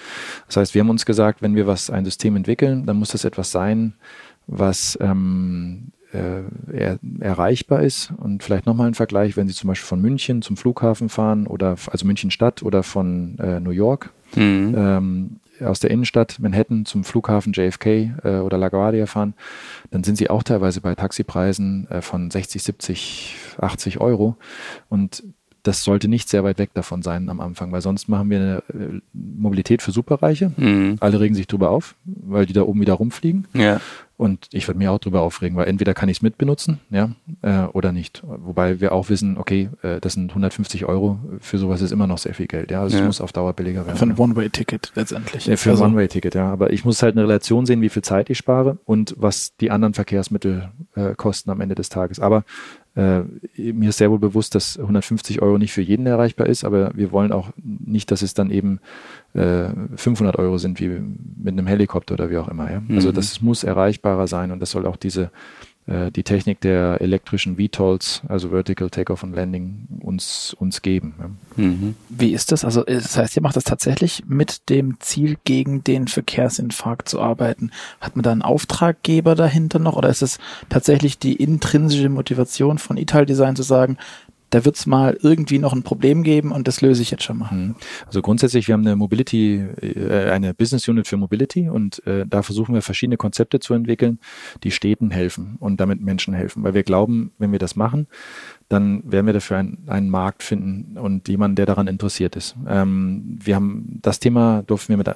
[0.48, 3.24] das heißt, wir haben uns gesagt, wenn wir was ein System entwickeln, dann muss das
[3.24, 3.94] etwas sein,
[4.48, 8.12] was ähm, äh, er, erreichbar ist.
[8.18, 11.76] Und vielleicht nochmal ein Vergleich, wenn Sie zum Beispiel von München zum Flughafen fahren oder
[11.92, 14.12] also München Stadt oder von äh, New York.
[14.36, 14.74] Mhm.
[14.76, 17.86] Ähm, aus der Innenstadt Manhattan zum Flughafen JFK
[18.24, 19.34] äh, oder LaGuardia fahren,
[19.92, 24.36] dann sind sie auch teilweise bei Taxipreisen äh, von 60, 70, 80 Euro.
[24.90, 25.24] Und
[25.64, 28.64] das sollte nicht sehr weit weg davon sein am Anfang, weil sonst machen wir eine
[28.74, 30.52] äh, Mobilität für Superreiche.
[30.56, 30.96] Mhm.
[31.00, 33.48] Alle regen sich drüber auf, weil die da oben wieder rumfliegen.
[33.54, 33.82] Ja.
[34.18, 37.12] Und ich würde mich auch drüber aufregen, weil entweder kann ich es mitbenutzen, ja,
[37.44, 38.24] äh, oder nicht.
[38.26, 42.18] Wobei wir auch wissen, okay, äh, das sind 150 Euro, für sowas ist immer noch
[42.18, 42.82] sehr viel Geld, ja.
[42.82, 43.04] Also ja.
[43.04, 43.96] es muss auf Dauer billiger werden.
[43.96, 45.46] Für ein One-Way-Ticket letztendlich.
[45.46, 45.84] Ja, für also.
[45.84, 46.52] ein One-Way-Ticket, ja.
[46.52, 49.70] Aber ich muss halt eine Relation sehen, wie viel Zeit ich spare und was die
[49.70, 52.20] anderen Verkehrsmittel äh, kosten am Ende des Tages.
[52.20, 52.44] Aber
[52.98, 53.22] äh,
[53.56, 57.12] mir ist sehr wohl bewusst, dass 150 Euro nicht für jeden erreichbar ist, aber wir
[57.12, 58.80] wollen auch nicht, dass es dann eben
[59.36, 62.72] äh, 500 Euro sind wie mit einem Helikopter oder wie auch immer.
[62.72, 62.82] Ja?
[62.90, 63.14] Also mhm.
[63.14, 65.30] das muss erreichbarer sein und das soll auch diese
[65.88, 71.16] die Technik der elektrischen VTOLs, also Vertical Takeoff and Landing, uns, uns geben.
[71.18, 71.30] Ja.
[71.64, 71.96] Mhm.
[72.10, 72.66] Wie ist das?
[72.66, 77.72] Also das heißt, ihr macht das tatsächlich mit dem Ziel, gegen den Verkehrsinfarkt zu arbeiten.
[78.02, 82.98] Hat man da einen Auftraggeber dahinter noch oder ist es tatsächlich die intrinsische Motivation von
[82.98, 83.98] Ital Design zu sagen,
[84.50, 87.38] da wird es mal irgendwie noch ein Problem geben und das löse ich jetzt schon
[87.38, 87.52] mal.
[87.54, 87.76] Mhm.
[88.06, 92.42] Also grundsätzlich, wir haben eine Mobility, äh, eine Business Unit für Mobility und äh, da
[92.42, 94.20] versuchen wir verschiedene Konzepte zu entwickeln,
[94.64, 98.08] die Städten helfen und damit Menschen helfen, weil wir glauben, wenn wir das machen,
[98.70, 102.56] dann werden wir dafür einen, einen Markt finden und jemanden, der daran interessiert ist.
[102.68, 105.08] Ähm, wir haben das Thema durften wir mit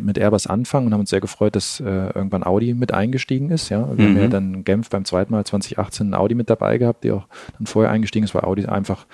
[0.00, 3.68] mit Airbus anfangen und haben uns sehr gefreut, dass äh, irgendwann Audi mit eingestiegen ist.
[3.68, 4.14] Ja, wir mhm.
[4.14, 7.26] haben ja dann Genf beim zweiten Mal 2018 ein Audi mit dabei gehabt, die auch
[7.58, 9.06] dann vorher eingestiegen ist, weil Audi einfach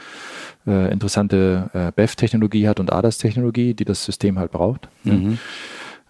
[0.66, 4.88] äh, interessante äh, BEV-Technologie hat und ADAS-Technologie, die das System halt braucht.
[5.04, 5.38] Mhm.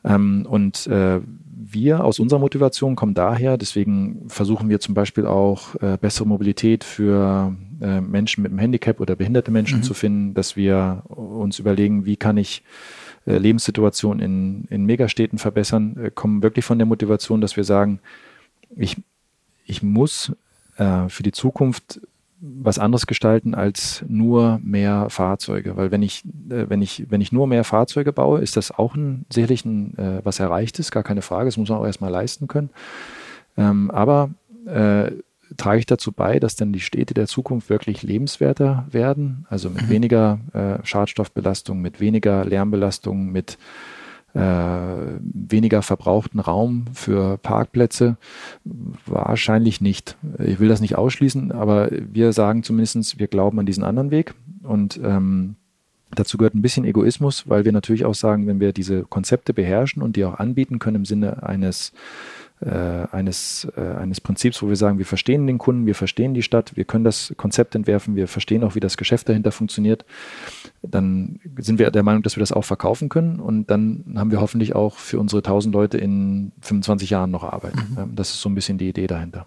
[0.05, 0.15] Ja.
[0.15, 1.21] Ähm, und äh,
[1.71, 6.85] wir aus unserer Motivation kommen daher, deswegen versuchen wir zum Beispiel auch äh, bessere Mobilität
[6.85, 9.83] für äh, Menschen mit einem Handicap oder behinderte Menschen mhm.
[9.83, 12.63] zu finden, dass wir uns überlegen, wie kann ich
[13.29, 18.01] äh, Lebenssituation in, in Megastädten verbessern, äh, kommen wirklich von der Motivation, dass wir sagen,
[18.75, 18.97] ich,
[19.67, 20.33] ich muss
[20.79, 22.01] äh, für die Zukunft
[22.41, 25.77] was anderes gestalten als nur mehr Fahrzeuge.
[25.77, 28.95] Weil wenn ich, äh, wenn ich, wenn ich nur mehr Fahrzeuge baue, ist das auch
[28.95, 31.49] ein, sicherlich ein, was Erreichtes, gar keine Frage.
[31.49, 32.71] Das muss man auch erstmal leisten können.
[33.59, 34.31] Ähm, aber
[35.57, 39.83] trage ich dazu bei, dass dann die Städte der Zukunft wirklich lebenswerter werden, also mit
[39.83, 39.89] mhm.
[39.91, 43.59] weniger äh, Schadstoffbelastung, mit weniger Lärmbelastung, mit
[44.35, 48.17] äh, weniger verbrauchten Raum für Parkplätze?
[49.07, 50.17] Wahrscheinlich nicht.
[50.39, 54.35] Ich will das nicht ausschließen, aber wir sagen zumindest, wir glauben an diesen anderen Weg
[54.63, 55.57] und ähm,
[56.15, 60.03] Dazu gehört ein bisschen Egoismus, weil wir natürlich auch sagen, wenn wir diese Konzepte beherrschen
[60.03, 61.93] und die auch anbieten können im Sinne eines
[62.67, 66.77] eines, äh, eines Prinzips, wo wir sagen, wir verstehen den Kunden, wir verstehen die Stadt,
[66.77, 70.05] wir können das Konzept entwerfen, wir verstehen auch, wie das Geschäft dahinter funktioniert,
[70.83, 74.41] dann sind wir der Meinung, dass wir das auch verkaufen können und dann haben wir
[74.41, 77.75] hoffentlich auch für unsere 1000 Leute in 25 Jahren noch Arbeit.
[77.77, 78.15] Mhm.
[78.17, 79.47] Das ist so ein bisschen die Idee dahinter.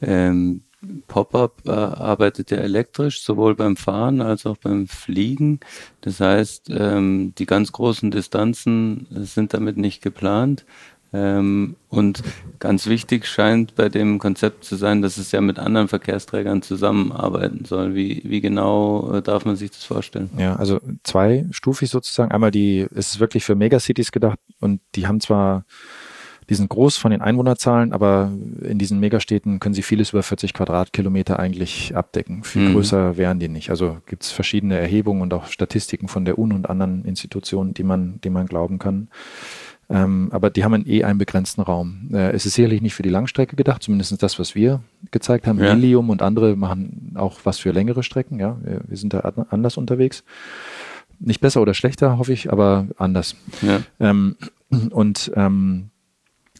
[0.00, 0.62] Ähm,
[1.08, 5.58] Pop-up äh, arbeitet ja elektrisch, sowohl beim Fahren als auch beim Fliegen.
[6.02, 10.64] Das heißt, ähm, die ganz großen Distanzen sind damit nicht geplant.
[11.12, 12.22] Ähm, und
[12.58, 17.64] ganz wichtig scheint bei dem Konzept zu sein, dass es ja mit anderen Verkehrsträgern zusammenarbeiten
[17.64, 17.94] soll.
[17.94, 20.28] Wie, wie genau äh, darf man sich das vorstellen?
[20.36, 22.30] Ja, also zweistufig sozusagen.
[22.30, 25.64] Einmal die, es ist wirklich für Megacities gedacht und die haben zwar,
[26.50, 28.30] die sind groß von den Einwohnerzahlen, aber
[28.62, 32.44] in diesen Megastädten können sie vieles über 40 Quadratkilometer eigentlich abdecken.
[32.44, 32.72] Viel mhm.
[32.74, 33.70] größer wären die nicht.
[33.70, 37.84] Also gibt es verschiedene Erhebungen und auch Statistiken von der UNO und anderen Institutionen, die
[37.84, 39.08] man, die man glauben kann.
[39.90, 42.10] Ähm, aber die haben eh einen begrenzten Raum.
[42.12, 45.58] Äh, es ist sicherlich nicht für die Langstrecke gedacht, zumindest das, was wir gezeigt haben.
[45.58, 45.72] Ja.
[45.72, 48.38] Lilium und andere machen auch was für längere Strecken.
[48.38, 49.20] Ja, wir, wir sind da
[49.50, 50.24] anders unterwegs.
[51.20, 53.34] Nicht besser oder schlechter, hoffe ich, aber anders.
[53.62, 53.80] Ja.
[53.98, 54.36] Ähm,
[54.90, 55.90] und ähm,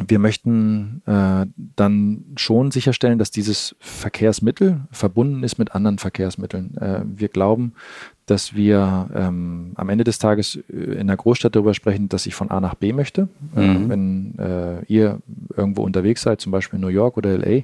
[0.06, 6.76] wir möchten äh, dann schon sicherstellen, dass dieses Verkehrsmittel verbunden ist mit anderen Verkehrsmitteln.
[6.78, 7.74] Äh, wir glauben,
[8.30, 12.34] dass wir ähm, am Ende des Tages äh, in der Großstadt darüber sprechen, dass ich
[12.34, 13.28] von A nach B möchte.
[13.56, 13.88] Äh, mhm.
[13.88, 15.20] Wenn äh, ihr
[15.56, 17.62] irgendwo unterwegs seid, zum Beispiel in New York oder LA,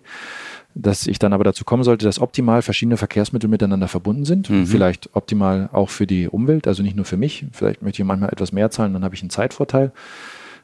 [0.75, 4.51] dass ich dann aber dazu kommen sollte, dass optimal verschiedene Verkehrsmittel miteinander verbunden sind.
[4.51, 4.67] Mhm.
[4.67, 7.47] Vielleicht optimal auch für die Umwelt, also nicht nur für mich.
[7.53, 9.93] Vielleicht möchte ich manchmal etwas mehr zahlen, dann habe ich einen Zeitvorteil.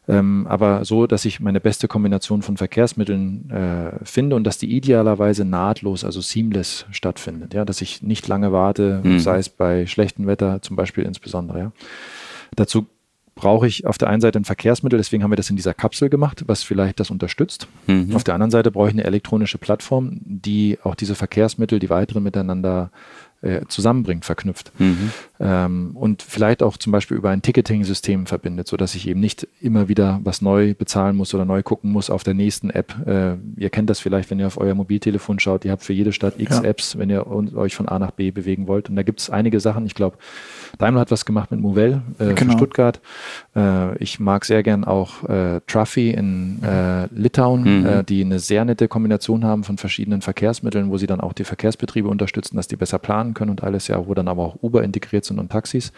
[0.08, 4.74] Ähm, aber so, dass ich meine beste Kombination von Verkehrsmitteln äh, finde und dass die
[4.74, 7.54] idealerweise nahtlos, also seamless stattfindet.
[7.54, 9.18] Ja, dass ich nicht lange warte, mhm.
[9.20, 11.58] sei es bei schlechtem Wetter zum Beispiel insbesondere.
[11.58, 11.72] Ja.
[12.56, 12.86] Dazu
[13.34, 16.10] brauche ich auf der einen Seite ein Verkehrsmittel, deswegen haben wir das in dieser Kapsel
[16.10, 17.68] gemacht, was vielleicht das unterstützt.
[17.86, 18.14] Mhm.
[18.14, 22.22] Auf der anderen Seite brauche ich eine elektronische Plattform, die auch diese Verkehrsmittel, die weiteren
[22.22, 22.90] miteinander
[23.42, 24.72] äh, zusammenbringt, verknüpft.
[24.78, 25.10] Mhm.
[25.38, 29.88] Ähm, und vielleicht auch zum Beispiel über ein Ticketing-System verbindet, sodass ich eben nicht immer
[29.88, 32.94] wieder was neu bezahlen muss oder neu gucken muss auf der nächsten App.
[33.06, 35.64] Äh, ihr kennt das vielleicht, wenn ihr auf euer Mobiltelefon schaut.
[35.64, 36.64] Ihr habt für jede Stadt x ja.
[36.64, 38.90] Apps, wenn ihr euch von A nach B bewegen wollt.
[38.90, 39.86] Und da gibt es einige Sachen.
[39.86, 40.18] Ich glaube,
[40.78, 42.52] Daimler hat was gemacht mit Movell äh, genau.
[42.52, 43.00] Stuttgart.
[43.56, 47.86] Äh, ich mag sehr gern auch äh, Truffy in äh, Litauen, mhm.
[47.86, 51.44] äh, die eine sehr nette Kombination haben von verschiedenen Verkehrsmitteln, wo sie dann auch die
[51.44, 54.82] Verkehrsbetriebe unterstützen, dass die besser planen können und alles ja, wo dann aber auch Uber
[54.82, 55.92] integriert sind und Taxis.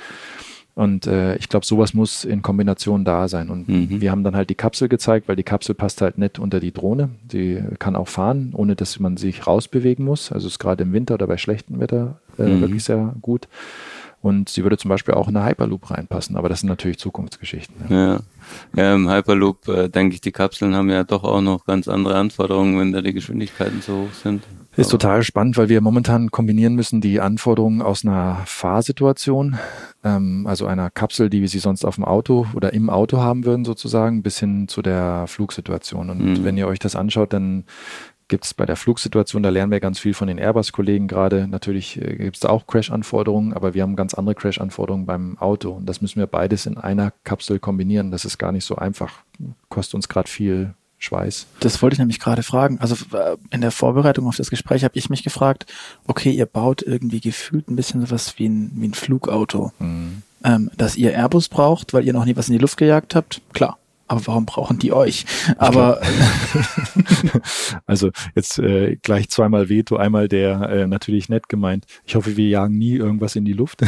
[0.75, 3.51] Und äh, ich glaube, sowas muss in Kombination da sein.
[3.51, 4.01] Und mhm.
[4.01, 6.73] wir haben dann halt die Kapsel gezeigt, weil die Kapsel passt halt nett unter die
[6.73, 7.11] Drohne.
[7.25, 10.33] Die kann auch fahren, ohne dass man sich rausbewegen muss.
[10.33, 12.61] Also ist gerade im Winter oder bei schlechtem Wetter äh, mhm.
[12.63, 13.49] wirklich sehr gut.
[14.23, 17.75] Und sie würde zum Beispiel auch in eine Hyperloop reinpassen, aber das sind natürlich Zukunftsgeschichten.
[17.89, 18.21] Ja,
[18.77, 22.15] ja im Hyperloop äh, denke ich, die Kapseln haben ja doch auch noch ganz andere
[22.15, 24.45] Anforderungen, wenn da die Geschwindigkeiten so hoch sind.
[24.75, 29.59] Ist total spannend, weil wir momentan kombinieren müssen die Anforderungen aus einer Fahrsituation,
[30.03, 33.45] ähm, also einer Kapsel, die wir sie sonst auf dem Auto oder im Auto haben
[33.45, 36.09] würden sozusagen, bis hin zu der Flugsituation.
[36.09, 36.45] Und mhm.
[36.45, 37.65] wenn ihr euch das anschaut, dann
[38.29, 41.47] gibt es bei der Flugsituation, da lernen wir ganz viel von den Airbus-Kollegen gerade.
[41.49, 45.73] Natürlich äh, gibt es da auch Crash-Anforderungen, aber wir haben ganz andere Crash-Anforderungen beim Auto.
[45.73, 48.11] Und das müssen wir beides in einer Kapsel kombinieren.
[48.11, 49.19] Das ist gar nicht so einfach.
[49.69, 51.47] Kostet uns gerade viel Schweiß.
[51.61, 52.79] Das wollte ich nämlich gerade fragen.
[52.79, 55.67] Also äh, in der Vorbereitung auf das Gespräch habe ich mich gefragt,
[56.07, 59.73] okay, ihr baut irgendwie gefühlt ein bisschen sowas wie ein, wie ein Flugauto.
[59.79, 60.23] Mhm.
[60.45, 63.41] Ähm, dass ihr Airbus braucht, weil ihr noch nie was in die Luft gejagt habt,
[63.53, 63.79] klar
[64.13, 65.25] aber warum brauchen die euch?
[65.57, 66.03] Aber
[67.87, 71.87] also jetzt äh, gleich zweimal Veto, einmal der äh, natürlich nett gemeint.
[72.05, 73.81] Ich hoffe, wir jagen nie irgendwas in die Luft.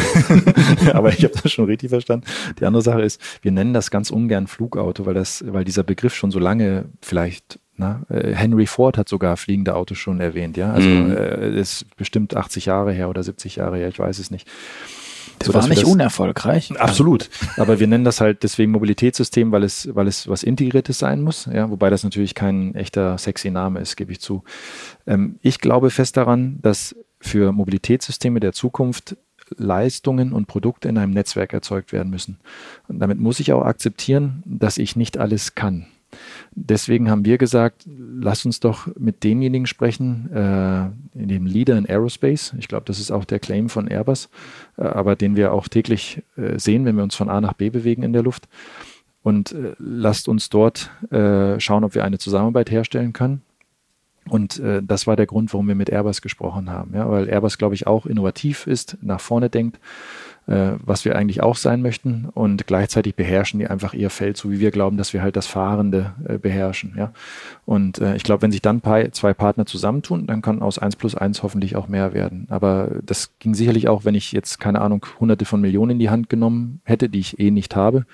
[0.94, 2.24] aber ich habe das schon richtig verstanden.
[2.58, 6.14] Die andere Sache ist, wir nennen das ganz ungern Flugauto, weil das, weil dieser Begriff
[6.14, 10.72] schon so lange vielleicht na, äh, Henry Ford hat sogar fliegende Autos schon erwähnt, ja.
[10.72, 11.10] Also mm.
[11.10, 14.48] äh, ist bestimmt 80 Jahre her oder 70 Jahre her, ich weiß es nicht.
[15.38, 16.78] Das war nicht das, unerfolgreich.
[16.78, 17.30] Absolut.
[17.56, 21.48] Aber wir nennen das halt deswegen Mobilitätssystem, weil es, weil es was Integriertes sein muss.
[21.52, 24.44] Ja, wobei das natürlich kein echter sexy Name ist, gebe ich zu.
[25.06, 29.16] Ähm, ich glaube fest daran, dass für Mobilitätssysteme der Zukunft
[29.56, 32.38] Leistungen und Produkte in einem Netzwerk erzeugt werden müssen.
[32.88, 35.86] Und damit muss ich auch akzeptieren, dass ich nicht alles kann.
[36.52, 42.54] Deswegen haben wir gesagt, lass uns doch mit denjenigen sprechen, äh, dem Leader in Aerospace.
[42.58, 44.28] Ich glaube, das ist auch der Claim von Airbus,
[44.76, 47.70] äh, aber den wir auch täglich äh, sehen, wenn wir uns von A nach B
[47.70, 48.48] bewegen in der Luft.
[49.22, 53.42] Und äh, lasst uns dort äh, schauen, ob wir eine Zusammenarbeit herstellen können.
[54.28, 56.94] Und äh, das war der Grund, warum wir mit Airbus gesprochen haben.
[56.94, 59.78] Ja, weil Airbus, glaube ich, auch innovativ ist, nach vorne denkt
[60.46, 62.28] äh, was wir eigentlich auch sein möchten.
[62.32, 65.46] Und gleichzeitig beherrschen die einfach ihr Feld, so wie wir glauben, dass wir halt das
[65.46, 66.94] Fahrende äh, beherrschen.
[66.96, 67.12] Ja?
[67.64, 71.14] Und äh, ich glaube, wenn sich dann zwei Partner zusammentun, dann kann aus eins plus
[71.14, 72.46] eins hoffentlich auch mehr werden.
[72.50, 76.10] Aber das ging sicherlich auch, wenn ich jetzt, keine Ahnung, hunderte von Millionen in die
[76.10, 78.04] Hand genommen hätte, die ich eh nicht habe,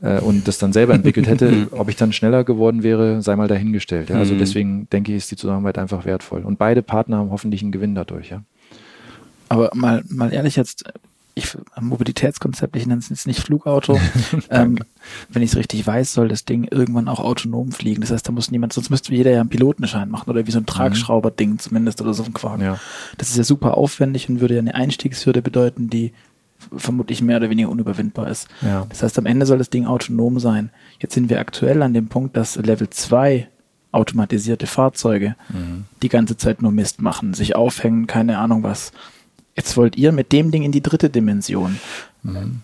[0.00, 3.48] äh, und das dann selber entwickelt hätte, ob ich dann schneller geworden wäre, sei mal
[3.48, 4.10] dahingestellt.
[4.10, 4.16] Ja?
[4.16, 4.38] Also mhm.
[4.38, 6.42] deswegen denke ich, ist die Zusammenarbeit einfach wertvoll.
[6.42, 8.42] Und beide Partner haben hoffentlich einen Gewinn dadurch, ja.
[9.48, 10.84] Aber mal, mal ehrlich jetzt,
[11.34, 13.98] ich, Mobilitätskonzept, ich nenne es jetzt nicht Flugauto.
[14.50, 14.78] ähm,
[15.28, 18.02] wenn ich es richtig weiß, soll das Ding irgendwann auch autonom fliegen.
[18.02, 20.58] Das heißt, da muss niemand, sonst müsste jeder ja einen Pilotenschein machen oder wie so
[20.58, 20.66] ein mhm.
[20.66, 22.60] Tragschrauber-Ding zumindest oder so ein Quark.
[22.60, 22.78] Ja.
[23.18, 26.12] Das ist ja super aufwendig und würde ja eine Einstiegshürde bedeuten, die
[26.76, 28.48] vermutlich mehr oder weniger unüberwindbar ist.
[28.62, 28.86] Ja.
[28.88, 30.70] Das heißt, am Ende soll das Ding autonom sein.
[31.00, 33.48] Jetzt sind wir aktuell an dem Punkt, dass Level 2
[33.90, 35.84] automatisierte Fahrzeuge mhm.
[36.02, 38.92] die ganze Zeit nur Mist machen, sich aufhängen, keine Ahnung was.
[39.56, 41.78] Jetzt wollt ihr mit dem Ding in die dritte Dimension.
[42.22, 42.62] Mhm.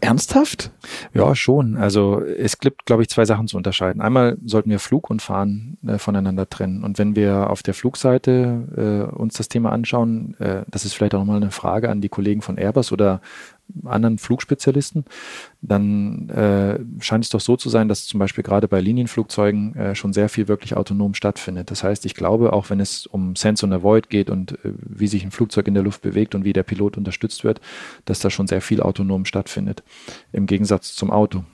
[0.00, 0.70] Ernsthaft?
[1.14, 1.76] Ja, schon.
[1.76, 4.02] Also es gibt, glaube ich, zwei Sachen zu unterscheiden.
[4.02, 6.84] Einmal sollten wir Flug und Fahren äh, voneinander trennen.
[6.84, 11.14] Und wenn wir auf der Flugseite äh, uns das Thema anschauen, äh, das ist vielleicht
[11.14, 13.20] auch nochmal eine Frage an die Kollegen von Airbus oder
[13.84, 15.04] anderen Flugspezialisten,
[15.60, 19.94] dann äh, scheint es doch so zu sein, dass zum Beispiel gerade bei Linienflugzeugen äh,
[19.94, 21.70] schon sehr viel wirklich autonom stattfindet.
[21.70, 25.08] Das heißt, ich glaube, auch wenn es um Sense and Avoid geht und äh, wie
[25.08, 27.60] sich ein Flugzeug in der Luft bewegt und wie der Pilot unterstützt wird,
[28.04, 29.82] dass da schon sehr viel autonom stattfindet,
[30.32, 31.44] im Gegensatz zum Auto.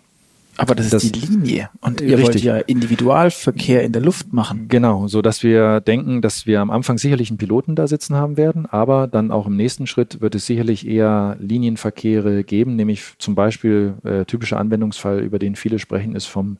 [0.57, 1.69] Aber das ist Das- die Linie.
[1.81, 2.27] Und ihr Richtig.
[2.27, 4.69] wollt ja Individualverkehr in der Luft machen.
[4.69, 8.37] Genau, so dass wir denken, dass wir am Anfang sicherlich einen Piloten da sitzen haben
[8.37, 13.35] werden, aber dann auch im nächsten Schritt wird es sicherlich eher Linienverkehre geben, nämlich zum
[13.35, 16.59] Beispiel äh, typischer Anwendungsfall, über den viele sprechen, ist vom,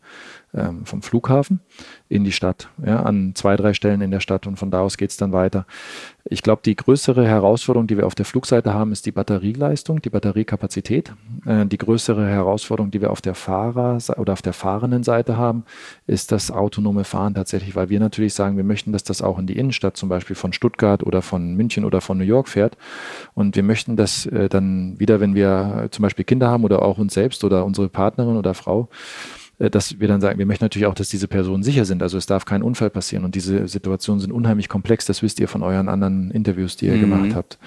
[0.55, 1.61] ähm, vom Flughafen
[2.09, 4.97] in die Stadt, ja, an zwei, drei Stellen in der Stadt und von da aus
[4.97, 5.67] geht es dann weiter.
[6.27, 10.11] Ich glaube, die größere Herausforderung, die wir auf der Flugseite haben, ist die Batterieleistung, die
[10.11, 11.13] Batteriekapazität.
[11.45, 15.65] Äh, die größere Herausforderung, die wir auf der Fahrer- oder auf der fahrenden Seite haben,
[16.07, 19.47] ist das autonome Fahren tatsächlich, weil wir natürlich sagen, wir möchten, dass das auch in
[19.47, 22.77] die Innenstadt zum Beispiel von Stuttgart oder von München oder von New York fährt.
[23.35, 26.99] Und wir möchten das äh, dann wieder, wenn wir zum Beispiel Kinder haben oder auch
[26.99, 28.89] uns selbst oder unsere Partnerin oder Frau,
[29.59, 32.03] dass wir dann sagen, wir möchten natürlich auch, dass diese Personen sicher sind.
[32.03, 33.25] Also es darf kein Unfall passieren.
[33.25, 35.05] Und diese Situationen sind unheimlich komplex.
[35.07, 37.01] Das wisst ihr von euren anderen Interviews, die ihr Mhm.
[37.01, 37.59] gemacht habt.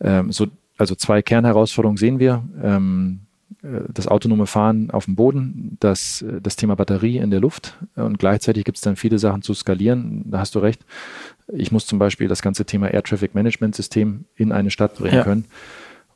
[0.00, 0.46] Ähm, so,
[0.78, 2.42] also zwei Kernherausforderungen sehen wir.
[2.62, 3.20] Ähm,
[3.62, 7.76] äh, das autonome Fahren auf dem Boden, das, äh, das Thema Batterie in der Luft
[7.96, 10.22] und gleichzeitig gibt es dann viele Sachen zu skalieren.
[10.26, 10.80] Da hast du recht.
[11.52, 15.16] Ich muss zum Beispiel das ganze Thema Air Traffic Management System in eine Stadt bringen
[15.16, 15.24] Ja.
[15.24, 15.44] können.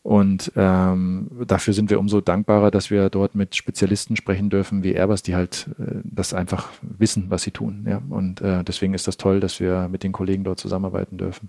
[0.05, 4.93] Und ähm, dafür sind wir umso dankbarer, dass wir dort mit Spezialisten sprechen dürfen wie
[4.93, 7.87] Airbus, die halt äh, das einfach wissen, was sie tun.
[7.89, 8.03] Ja?
[8.11, 11.49] Und äh, deswegen ist das toll, dass wir mit den Kollegen dort zusammenarbeiten dürfen.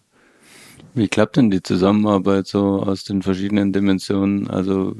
[0.95, 4.49] Wie klappt denn die Zusammenarbeit so aus den verschiedenen Dimensionen?
[4.49, 4.95] Also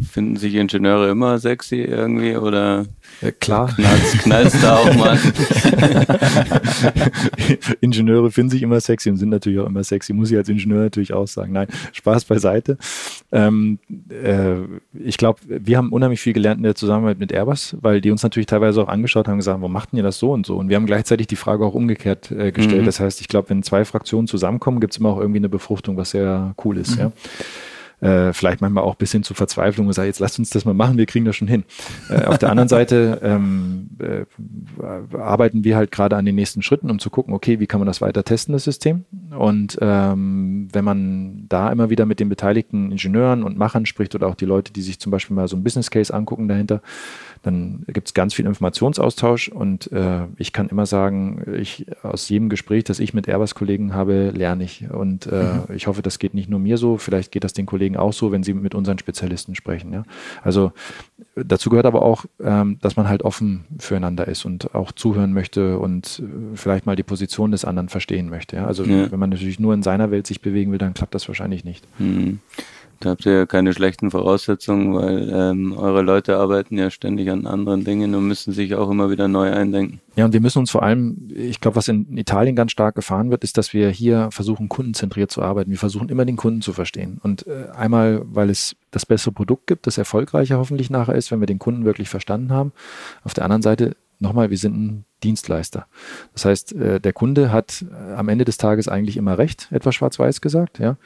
[0.00, 2.86] finden sich Ingenieure immer sexy irgendwie oder
[3.20, 3.68] Ja, klar.
[3.74, 5.18] knallst, knallst da auch mal?
[7.80, 10.82] Ingenieure finden sich immer sexy und sind natürlich auch immer sexy, muss ich als Ingenieur
[10.82, 11.52] natürlich auch sagen.
[11.52, 12.78] Nein, Spaß beiseite.
[13.32, 14.58] Ähm, äh,
[14.94, 18.22] ich glaube, wir haben unheimlich viel gelernt in der Zusammenarbeit mit Airbus, weil die uns
[18.22, 20.56] natürlich teilweise auch angeschaut haben und gesagt, warum macht ihr das so und so?
[20.56, 22.82] Und wir haben gleichzeitig die Frage auch umgekehrt äh, gestellt.
[22.82, 22.86] Mhm.
[22.86, 25.96] Das heißt, ich glaube, wenn zwei Fraktionen zusammenkommen, gibt es immer auch irgendwie eine Befruchtung,
[25.96, 26.96] was sehr cool ist.
[26.96, 27.12] Ja.
[28.00, 30.72] Äh, vielleicht manchmal auch bis hin zu Verzweiflung und sagen, jetzt lasst uns das mal
[30.72, 31.64] machen, wir kriegen das schon hin.
[32.08, 34.24] Äh, auf der anderen Seite ähm, äh,
[35.16, 37.86] arbeiten wir halt gerade an den nächsten Schritten, um zu gucken, okay, wie kann man
[37.86, 39.04] das weiter testen, das System.
[39.38, 44.28] Und ähm, wenn man da immer wieder mit den beteiligten Ingenieuren und Machern spricht oder
[44.28, 46.80] auch die Leute, die sich zum Beispiel mal so ein Business Case angucken dahinter,
[47.42, 52.50] dann gibt es ganz viel Informationsaustausch und äh, ich kann immer sagen, ich aus jedem
[52.50, 54.90] Gespräch, das ich mit Airbus-Kollegen habe, lerne ich.
[54.90, 57.96] Und äh, ich hoffe, das geht nicht nur mir so, vielleicht geht das den Kollegen
[57.96, 59.92] auch so, wenn sie mit unseren Spezialisten sprechen.
[59.92, 60.04] Ja?
[60.42, 60.72] Also
[61.34, 65.78] dazu gehört aber auch, ähm, dass man halt offen füreinander ist und auch zuhören möchte
[65.78, 68.56] und äh, vielleicht mal die Position des anderen verstehen möchte.
[68.56, 68.66] Ja?
[68.66, 69.10] Also Ja.
[69.10, 71.86] wenn man natürlich nur in seiner Welt sich bewegen will, dann klappt das wahrscheinlich nicht.
[71.96, 72.40] Hm.
[73.00, 77.46] Da habt ihr ja keine schlechten Voraussetzungen, weil ähm, eure Leute arbeiten ja ständig an
[77.46, 80.00] anderen Dingen und müssen sich auch immer wieder neu eindenken.
[80.16, 83.30] Ja, und wir müssen uns vor allem, ich glaube, was in Italien ganz stark gefahren
[83.30, 85.70] wird, ist, dass wir hier versuchen, kundenzentriert zu arbeiten.
[85.70, 87.18] Wir versuchen immer den Kunden zu verstehen.
[87.22, 91.40] Und äh, einmal, weil es das bessere Produkt gibt, das erfolgreicher hoffentlich nachher ist, wenn
[91.40, 92.72] wir den Kunden wirklich verstanden haben.
[93.24, 95.86] Auf der anderen Seite, nochmal, wir sind ein Dienstleister.
[96.32, 99.94] Das heißt, äh, der Kunde hat äh, am Ende des Tages eigentlich immer recht, etwas
[99.94, 100.78] schwarz-weiß gesagt.
[100.78, 100.96] Ja.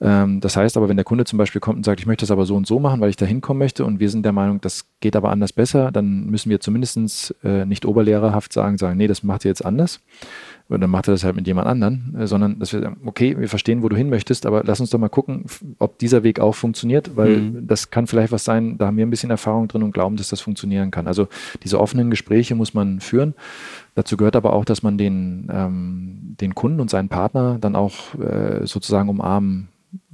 [0.00, 2.30] Ähm, das heißt aber, wenn der Kunde zum Beispiel kommt und sagt, ich möchte das
[2.30, 4.60] aber so und so machen, weil ich da hinkommen möchte und wir sind der Meinung,
[4.60, 9.06] das geht aber anders besser, dann müssen wir zumindest äh, nicht oberlehrerhaft sagen, sagen, nee,
[9.06, 10.00] das macht ihr jetzt anders.
[10.74, 13.38] Und dann macht er das halt mit jemand anderen, äh, sondern dass wir sagen, okay,
[13.38, 15.44] wir verstehen, wo du hin möchtest, aber lass uns doch mal gucken,
[15.78, 17.66] ob dieser Weg auch funktioniert, weil Mhm.
[17.66, 20.28] das kann vielleicht was sein, da haben wir ein bisschen Erfahrung drin und glauben, dass
[20.28, 21.06] das funktionieren kann.
[21.06, 21.28] Also
[21.62, 23.34] diese offenen Gespräche muss man führen.
[23.94, 28.14] Dazu gehört aber auch, dass man den, ähm, den Kunden und seinen Partner dann auch
[28.18, 29.68] äh, sozusagen umarmen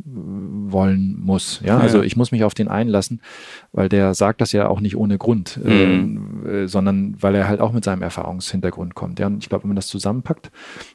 [0.04, 1.60] wollen muss.
[1.64, 1.78] Ja, Ja.
[1.80, 3.20] also ich muss mich auf den einlassen,
[3.72, 6.42] weil der sagt das ja auch nicht ohne Grund, Mhm.
[6.46, 9.18] äh, äh, sondern weil er halt auch mit seinem Erfahrungshintergrund kommt.
[9.18, 10.50] Ja, und ich glaube, wenn man das zusammenpackt,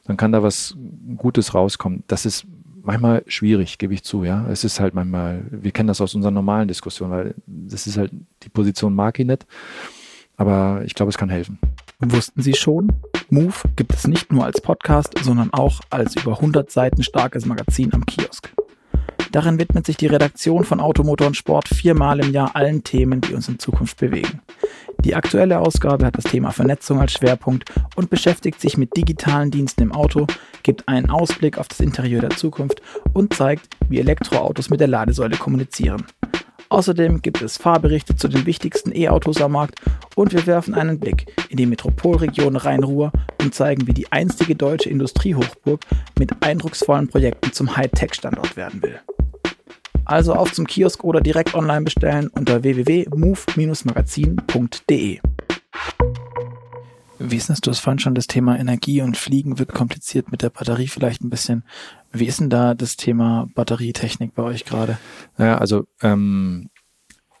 [0.06, 0.76] dann kann da was
[1.16, 2.04] Gutes rauskommen.
[2.06, 2.46] Das ist
[2.82, 4.24] manchmal schwierig, gebe ich zu.
[4.24, 7.96] Ja, es ist halt manchmal, wir kennen das aus unseren normalen Diskussionen, weil das ist
[7.96, 8.12] halt
[8.44, 9.44] die Position mag ich nicht,
[10.36, 11.58] aber ich glaube, es kann helfen.
[11.98, 12.92] Wussten Sie schon?
[13.30, 17.92] Move gibt es nicht nur als Podcast, sondern auch als über 100 Seiten starkes Magazin
[17.94, 18.52] am Kiosk.
[19.32, 23.34] Darin widmet sich die Redaktion von Automotor und Sport viermal im Jahr allen Themen, die
[23.34, 24.40] uns in Zukunft bewegen.
[25.00, 29.82] Die aktuelle Ausgabe hat das Thema Vernetzung als Schwerpunkt und beschäftigt sich mit digitalen Diensten
[29.82, 30.26] im Auto,
[30.62, 32.80] gibt einen Ausblick auf das Interieur der Zukunft
[33.12, 36.04] und zeigt, wie Elektroautos mit der Ladesäule kommunizieren.
[36.68, 39.80] Außerdem gibt es Fahrberichte zu den wichtigsten E-Autos am Markt
[40.16, 44.90] und wir werfen einen Blick in die Metropolregion Rhein-Ruhr und zeigen, wie die einstige deutsche
[44.90, 45.80] Industriehochburg
[46.18, 48.98] mit eindrucksvollen Projekten zum Hightech-Standort werden will.
[50.06, 55.18] Also auf zum Kiosk oder direkt online bestellen unter www.move-magazin.de.
[57.18, 57.60] Wie ist das?
[57.60, 61.22] Du hast vorhin schon das Thema Energie und Fliegen wird kompliziert mit der Batterie vielleicht
[61.22, 61.64] ein bisschen.
[62.12, 64.98] Wie ist denn da das Thema Batterietechnik bei euch gerade?
[65.38, 66.70] Ja, also ähm,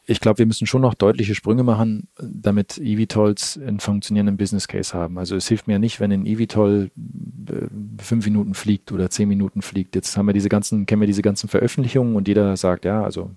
[0.08, 4.94] ich glaube, wir müssen schon noch deutliche Sprünge machen, damit eVTOLs einen funktionierenden Business Case
[4.94, 5.18] haben.
[5.18, 9.62] Also es hilft mir nicht, wenn ein eVTOL äh, fünf Minuten fliegt oder zehn Minuten
[9.62, 9.96] fliegt.
[9.96, 13.32] Jetzt haben wir diese ganzen, kennen wir diese ganzen Veröffentlichungen und jeder sagt, ja, also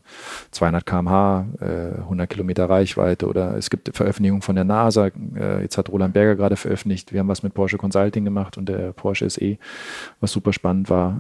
[0.51, 5.09] 200 kmh, äh, 100 Kilometer Reichweite oder es gibt Veröffentlichungen von der NASA.
[5.36, 7.13] Äh, jetzt hat Roland Berger gerade veröffentlicht.
[7.13, 9.57] Wir haben was mit Porsche Consulting gemacht und der Porsche SE,
[10.20, 11.20] was super spannend war.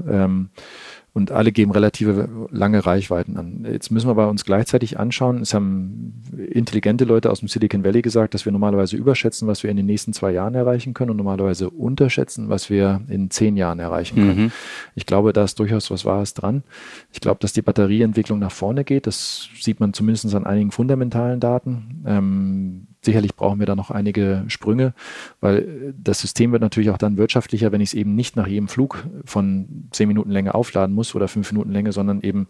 [1.11, 3.65] Und alle geben relative lange Reichweiten an.
[3.69, 8.01] Jetzt müssen wir bei uns gleichzeitig anschauen, es haben intelligente Leute aus dem Silicon Valley
[8.01, 11.17] gesagt, dass wir normalerweise überschätzen, was wir in den nächsten zwei Jahren erreichen können und
[11.17, 14.43] normalerweise unterschätzen, was wir in zehn Jahren erreichen können.
[14.43, 14.51] Mhm.
[14.93, 16.63] Ich glaube, da ist durchaus was Wahres dran.
[17.11, 19.07] Ich glaube, dass die Batterieentwicklung nach vorne geht.
[19.07, 22.03] Das sieht man zumindest an einigen fundamentalen Daten.
[22.05, 24.93] Ähm, sicherlich brauchen wir da noch einige Sprünge,
[25.39, 28.67] weil das System wird natürlich auch dann wirtschaftlicher, wenn ich es eben nicht nach jedem
[28.67, 32.47] Flug von zehn Minuten Länge aufladen muss oder fünf Minuten Länge, sondern eben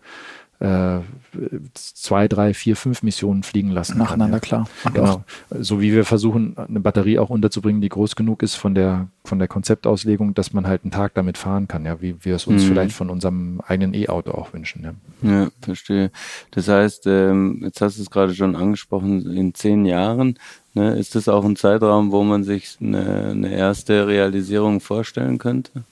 [0.60, 1.00] äh,
[1.74, 3.98] zwei, drei, vier, fünf Missionen fliegen lassen.
[3.98, 4.66] Nacheinander, kann, ja.
[4.94, 4.94] klar.
[4.94, 5.24] Genau.
[5.52, 9.40] So wie wir versuchen, eine Batterie auch unterzubringen, die groß genug ist von der, von
[9.40, 12.64] der Konzeptauslegung, dass man halt einen Tag damit fahren kann, ja, wie wir es uns
[12.64, 12.68] mhm.
[12.68, 14.84] vielleicht von unserem eigenen E-Auto auch wünschen.
[15.22, 15.30] Ja.
[15.30, 16.12] ja, verstehe.
[16.52, 20.38] Das heißt, ähm, jetzt hast du es gerade schon angesprochen, in zehn Jahren
[20.76, 25.84] Ne, ist das auch ein Zeitraum, wo man sich eine, eine, erste Realisierung vorstellen könnte?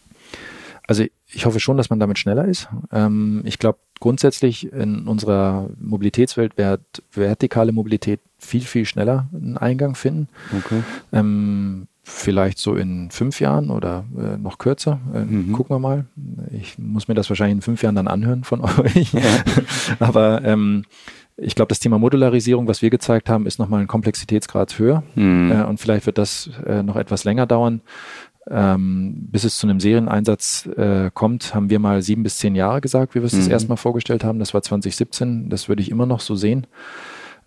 [0.88, 2.70] Also ich hoffe schon, dass man damit schneller ist.
[2.92, 9.96] Ähm, ich glaube, grundsätzlich in unserer Mobilitätswelt wird vertikale Mobilität viel, viel schneller einen Eingang
[9.96, 10.30] finden.
[10.58, 10.84] Okay.
[11.12, 15.00] Ähm, vielleicht so in fünf Jahren oder äh, noch kürzer.
[15.14, 15.52] Äh, mhm.
[15.52, 16.06] Gucken wir mal.
[16.52, 19.14] Ich muss mir das wahrscheinlich in fünf Jahren dann anhören von euch.
[19.14, 19.22] Ja.
[20.00, 20.86] Aber ähm,
[21.40, 25.04] ich glaube, das Thema Modularisierung, was wir gezeigt haben, ist nochmal ein Komplexitätsgrad höher.
[25.16, 25.52] Mhm.
[25.52, 27.82] Äh, und vielleicht wird das äh, noch etwas länger dauern.
[28.50, 32.82] Ähm, bis es zu einem Serieneinsatz äh, kommt, haben wir mal sieben bis zehn Jahre
[32.82, 33.40] gesagt, wie wir es mhm.
[33.40, 34.40] das erste Mal vorgestellt haben.
[34.40, 35.50] Das war 2017.
[35.50, 36.68] Das würde ich immer noch so sehen.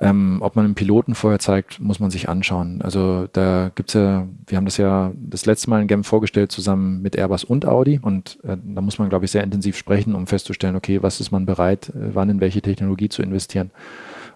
[0.02, 2.80] Ähm, ob man einen Piloten vorher zeigt, muss man sich anschauen.
[2.80, 7.02] Also da gibt's ja, wir haben das ja das letzte Mal in Genf vorgestellt zusammen
[7.02, 10.26] mit Airbus und Audi und äh, da muss man, glaube ich, sehr intensiv sprechen, um
[10.26, 13.72] festzustellen, okay, was ist man bereit, äh, wann in welche Technologie zu investieren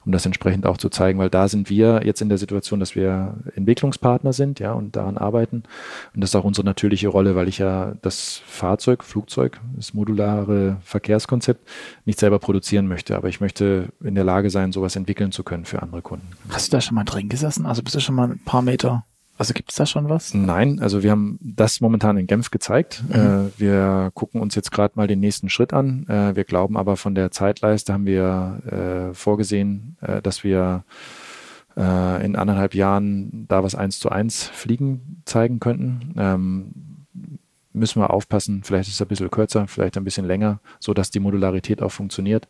[0.05, 2.95] um das entsprechend auch zu zeigen, weil da sind wir jetzt in der Situation, dass
[2.95, 5.65] wir Entwicklungspartner sind, ja, und daran arbeiten.
[6.15, 10.77] Und das ist auch unsere natürliche Rolle, weil ich ja das Fahrzeug, Flugzeug, das modulare
[10.85, 11.69] Verkehrskonzept
[12.05, 15.65] nicht selber produzieren möchte, aber ich möchte in der Lage sein, sowas entwickeln zu können
[15.65, 16.27] für andere Kunden.
[16.51, 17.67] Hast du da schon mal drin gesessen?
[17.67, 19.05] Also bist du schon mal ein paar Meter
[19.37, 20.33] also gibt es da schon was?
[20.33, 23.03] Nein, also wir haben das momentan in Genf gezeigt.
[23.09, 23.15] Mhm.
[23.15, 26.07] Äh, wir gucken uns jetzt gerade mal den nächsten Schritt an.
[26.09, 30.85] Äh, wir glauben aber von der Zeitleiste haben wir äh, vorgesehen, äh, dass wir
[31.77, 36.15] äh, in anderthalb Jahren da was eins zu eins fliegen zeigen könnten.
[36.17, 36.94] Ähm,
[37.75, 38.63] müssen wir aufpassen.
[38.65, 41.91] Vielleicht ist es ein bisschen kürzer, vielleicht ein bisschen länger, so dass die Modularität auch
[41.91, 42.49] funktioniert.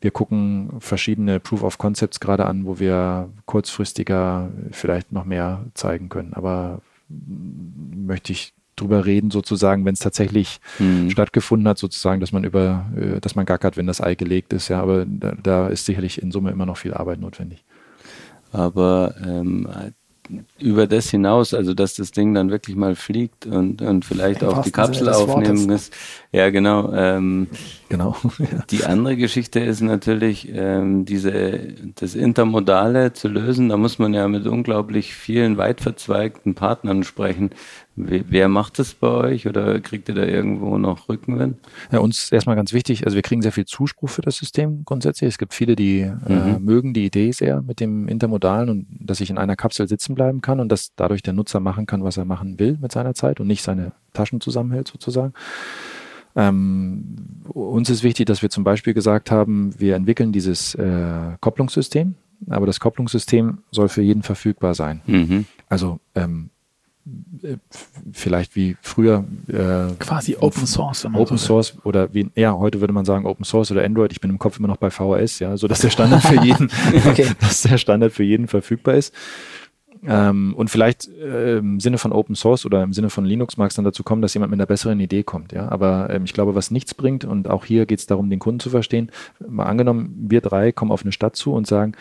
[0.00, 6.08] Wir gucken verschiedene Proof of Concepts gerade an, wo wir kurzfristiger vielleicht noch mehr zeigen
[6.08, 6.34] können.
[6.34, 11.08] Aber möchte ich drüber reden, sozusagen, wenn es tatsächlich hm.
[11.08, 14.68] stattgefunden hat, sozusagen, dass man über, äh, dass man gackert, wenn das Ei gelegt ist,
[14.68, 17.64] ja, aber da, da ist sicherlich in Summe immer noch viel Arbeit notwendig.
[18.52, 19.66] Aber ähm,
[20.58, 24.48] über das hinaus, also dass das Ding dann wirklich mal fliegt und, und vielleicht Im
[24.48, 25.92] auch die Kapsel aufnehmen ist.
[26.32, 26.92] Ja, genau.
[26.92, 27.48] Ähm,
[27.88, 28.16] genau.
[28.70, 33.68] die andere Geschichte ist natürlich, ähm, diese, das Intermodale zu lösen.
[33.68, 37.50] Da muss man ja mit unglaublich vielen weit verzweigten Partnern sprechen.
[37.98, 41.56] Wer macht das bei euch oder kriegt ihr da irgendwo noch Rückenwind?
[41.90, 45.28] Ja, uns erstmal ganz wichtig, also wir kriegen sehr viel Zuspruch für das System grundsätzlich.
[45.28, 46.56] Es gibt viele, die äh, mhm.
[46.56, 50.14] äh, mögen die Idee sehr mit dem Intermodalen und dass ich in einer Kapsel sitzen
[50.14, 53.14] bleiben kann und dass dadurch der Nutzer machen kann, was er machen will mit seiner
[53.14, 55.32] Zeit und nicht seine Taschen zusammenhält sozusagen.
[56.36, 57.16] Ähm,
[57.48, 62.14] uns ist wichtig, dass wir zum Beispiel gesagt haben, wir entwickeln dieses äh, Kopplungssystem,
[62.48, 65.00] aber das Kopplungssystem soll für jeden verfügbar sein.
[65.06, 65.46] Mhm.
[65.68, 66.50] Also ähm,
[68.12, 72.92] vielleicht wie früher äh, quasi Open Source Open so Source oder wie ja heute würde
[72.92, 75.56] man sagen Open Source oder Android ich bin im Kopf immer noch bei VHS ja
[75.56, 76.68] so dass der Standard für jeden
[77.08, 77.28] okay.
[77.40, 79.14] dass der Standard für jeden verfügbar ist
[80.06, 83.70] ähm, und vielleicht äh, im Sinne von Open Source oder im Sinne von Linux mag
[83.70, 85.52] es dann dazu kommen, dass jemand mit einer besseren Idee kommt.
[85.52, 88.38] Ja, aber ähm, ich glaube, was nichts bringt und auch hier geht es darum, den
[88.38, 89.10] Kunden zu verstehen.
[89.46, 91.92] Mal angenommen, wir drei kommen auf eine Stadt zu und sagen,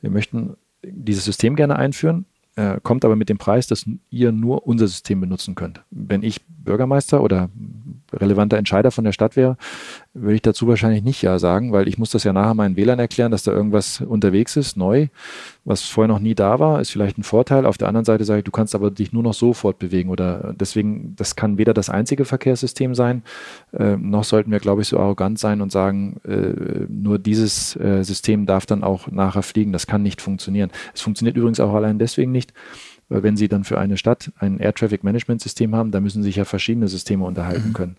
[0.00, 4.66] wir möchten dieses System gerne einführen äh, kommt aber mit dem Preis, dass ihr nur
[4.66, 5.82] unser System benutzen könnt.
[5.90, 7.50] Wenn ich Bürgermeister oder
[8.20, 9.56] relevanter Entscheider von der Stadt wäre,
[10.14, 12.98] würde ich dazu wahrscheinlich nicht ja sagen, weil ich muss das ja nachher meinen Wählern
[12.98, 15.08] erklären, dass da irgendwas unterwegs ist, neu,
[15.64, 17.66] was vorher noch nie da war, ist vielleicht ein Vorteil.
[17.66, 20.54] Auf der anderen Seite sage ich, du kannst aber dich nur noch so fortbewegen oder
[20.58, 23.22] deswegen, das kann weder das einzige Verkehrssystem sein,
[23.72, 28.02] äh, noch sollten wir, glaube ich, so arrogant sein und sagen, äh, nur dieses äh,
[28.02, 29.72] System darf dann auch nachher fliegen.
[29.72, 30.70] Das kann nicht funktionieren.
[30.94, 32.52] Es funktioniert übrigens auch allein deswegen nicht,
[33.08, 36.22] weil wenn Sie dann für eine Stadt ein Air Traffic Management System haben, da müssen
[36.22, 37.72] sich ja verschiedene Systeme unterhalten mhm.
[37.72, 37.96] können.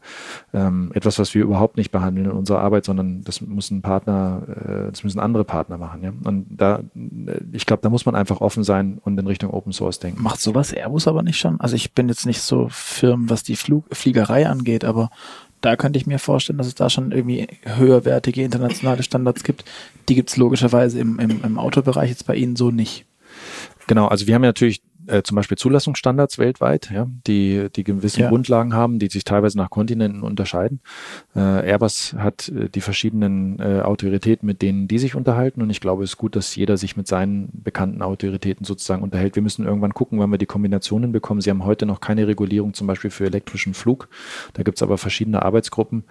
[0.53, 4.41] Ähm, etwas, was wir überhaupt nicht behandeln in unserer Arbeit, sondern das muss ein Partner,
[4.47, 6.03] äh, das müssen andere Partner machen.
[6.03, 6.13] Ja?
[6.23, 9.73] Und da, äh, ich glaube, da muss man einfach offen sein und in Richtung Open
[9.73, 10.21] Source denken.
[10.21, 11.59] Macht sowas Airbus aber nicht schon?
[11.59, 15.09] Also ich bin jetzt nicht so firm, was die Flug Fliegerei angeht, aber
[15.61, 19.65] da könnte ich mir vorstellen, dass es da schon irgendwie höherwertige internationale Standards gibt.
[20.09, 23.05] Die gibt es logischerweise im, im, im Autobereich jetzt bei Ihnen so nicht.
[23.87, 28.21] Genau, also wir haben ja natürlich äh, zum Beispiel Zulassungsstandards weltweit, ja, die, die gewisse
[28.21, 28.29] ja.
[28.29, 30.79] Grundlagen haben, die sich teilweise nach Kontinenten unterscheiden.
[31.35, 35.81] Äh, Airbus hat äh, die verschiedenen äh, Autoritäten, mit denen die sich unterhalten und ich
[35.81, 39.35] glaube, es ist gut, dass jeder sich mit seinen bekannten Autoritäten sozusagen unterhält.
[39.35, 41.41] Wir müssen irgendwann gucken, wann wir die Kombinationen bekommen.
[41.41, 44.07] Sie haben heute noch keine Regulierung zum Beispiel für elektrischen Flug.
[44.53, 46.03] Da gibt es aber verschiedene Arbeitsgruppen,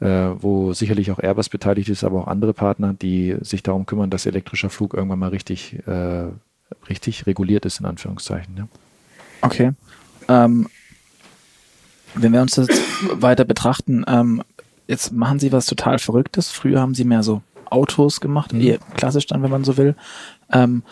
[0.00, 4.10] äh, wo sicherlich auch Airbus beteiligt ist, aber auch andere Partner, die sich darum kümmern,
[4.10, 6.28] dass elektrischer Flug irgendwann mal richtig äh,
[6.88, 8.56] richtig reguliert ist, in Anführungszeichen.
[8.56, 8.68] Ja.
[9.42, 9.72] Okay.
[10.28, 10.68] Ähm,
[12.14, 12.68] wenn wir uns das
[13.12, 14.42] weiter betrachten, ähm,
[14.86, 16.50] jetzt machen Sie was total Verrücktes.
[16.50, 18.60] Früher haben Sie mehr so Autos gemacht, mhm.
[18.60, 19.94] eher klassisch dann, wenn man so will.
[20.52, 20.82] Ähm,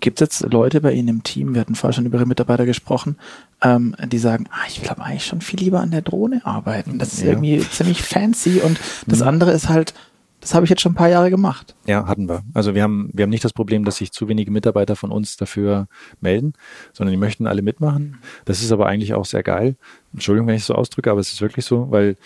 [0.00, 2.64] Gibt es jetzt Leute bei Ihnen im Team, wir hatten vorher schon über Ihre Mitarbeiter
[2.64, 3.16] gesprochen,
[3.60, 6.98] ähm, die sagen, ah, ich glaube eigentlich schon viel lieber an der Drohne arbeiten.
[6.98, 7.28] Das ist ja.
[7.28, 9.28] irgendwie ziemlich fancy und das mhm.
[9.28, 9.92] andere ist halt,
[10.40, 11.74] das habe ich jetzt schon ein paar Jahre gemacht.
[11.86, 12.42] Ja, hatten wir.
[12.54, 15.36] Also wir haben, wir haben nicht das Problem, dass sich zu wenige Mitarbeiter von uns
[15.36, 15.86] dafür
[16.20, 16.54] melden,
[16.92, 18.18] sondern die möchten alle mitmachen.
[18.46, 19.76] Das ist aber eigentlich auch sehr geil.
[20.12, 22.16] Entschuldigung, wenn ich es so ausdrücke, aber es ist wirklich so, weil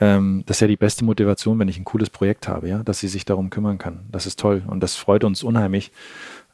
[0.00, 3.00] ähm, das ist ja die beste Motivation, wenn ich ein cooles Projekt habe, ja, dass
[3.00, 4.06] sie sich darum kümmern kann.
[4.10, 5.92] Das ist toll und das freut uns unheimlich.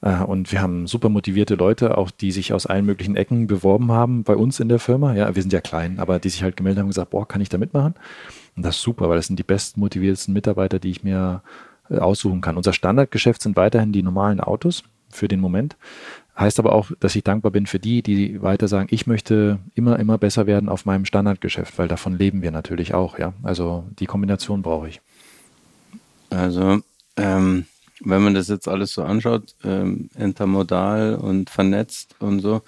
[0.00, 3.92] Äh, und wir haben super motivierte Leute, auch die sich aus allen möglichen Ecken beworben
[3.92, 5.14] haben bei uns in der Firma.
[5.14, 7.40] Ja, wir sind ja klein, aber die sich halt gemeldet haben und gesagt, boah, kann
[7.40, 7.94] ich da mitmachen?
[8.56, 11.42] Und das ist super, weil das sind die besten motiviertesten Mitarbeiter, die ich mir
[11.90, 12.56] äh, aussuchen kann.
[12.56, 15.76] Unser Standardgeschäft sind weiterhin die normalen Autos für den Moment.
[16.36, 19.98] Heißt aber auch, dass ich dankbar bin für die, die weiter sagen, ich möchte immer,
[20.00, 23.32] immer besser werden auf meinem Standardgeschäft, weil davon leben wir natürlich auch, ja.
[23.44, 25.00] Also die Kombination brauche ich.
[26.30, 26.80] Also,
[27.16, 27.66] ähm,
[28.00, 32.62] wenn man das jetzt alles so anschaut, ähm, intermodal und vernetzt und so,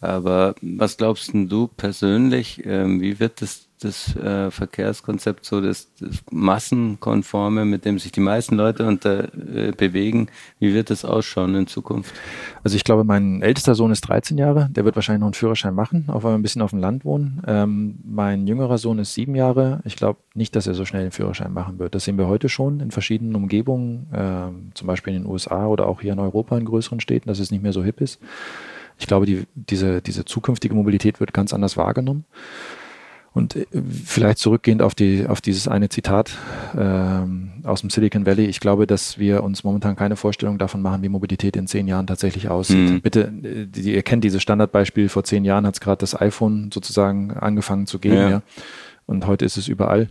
[0.00, 6.22] aber was glaubst du persönlich, ähm, wie wird das das äh, Verkehrskonzept so das, das
[6.30, 10.28] Massenkonforme, mit dem sich die meisten Leute unter, äh, bewegen.
[10.58, 12.14] Wie wird das ausschauen in Zukunft?
[12.64, 15.74] Also ich glaube, mein ältester Sohn ist 13 Jahre, der wird wahrscheinlich noch einen Führerschein
[15.74, 17.42] machen, auch weil wir ein bisschen auf dem Land wohnen.
[17.46, 19.80] Ähm, mein jüngerer Sohn ist sieben Jahre.
[19.84, 21.94] Ich glaube nicht, dass er so schnell den Führerschein machen wird.
[21.94, 25.86] Das sehen wir heute schon in verschiedenen Umgebungen, äh, zum Beispiel in den USA oder
[25.86, 28.20] auch hier in Europa in größeren Städten, dass es nicht mehr so hip ist.
[28.98, 32.24] Ich glaube, die, diese, diese zukünftige Mobilität wird ganz anders wahrgenommen.
[33.36, 33.66] Und äh,
[34.06, 36.32] vielleicht zurückgehend auf, die, auf dieses eine Zitat
[36.76, 38.46] ähm, aus dem Silicon Valley.
[38.46, 42.06] Ich glaube, dass wir uns momentan keine Vorstellung davon machen, wie Mobilität in zehn Jahren
[42.06, 42.90] tatsächlich aussieht.
[42.90, 43.00] Mhm.
[43.02, 46.70] Bitte, äh, die, ihr kennt dieses Standardbeispiel, vor zehn Jahren hat es gerade das iPhone
[46.72, 48.16] sozusagen angefangen zu geben.
[48.16, 48.30] Ja.
[48.30, 48.42] ja.
[49.04, 50.08] Und heute ist es überall.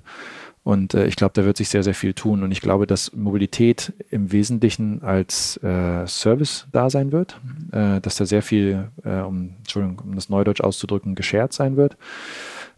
[0.65, 2.41] Und äh, ich glaube, da wird sich sehr, sehr viel tun.
[2.41, 7.39] Und ich glaube, dass Mobilität im Wesentlichen als äh, Service da sein wird,
[7.71, 11.97] äh, dass da sehr viel, äh, um, Entschuldigung, um das Neudeutsch auszudrücken, geschert sein wird.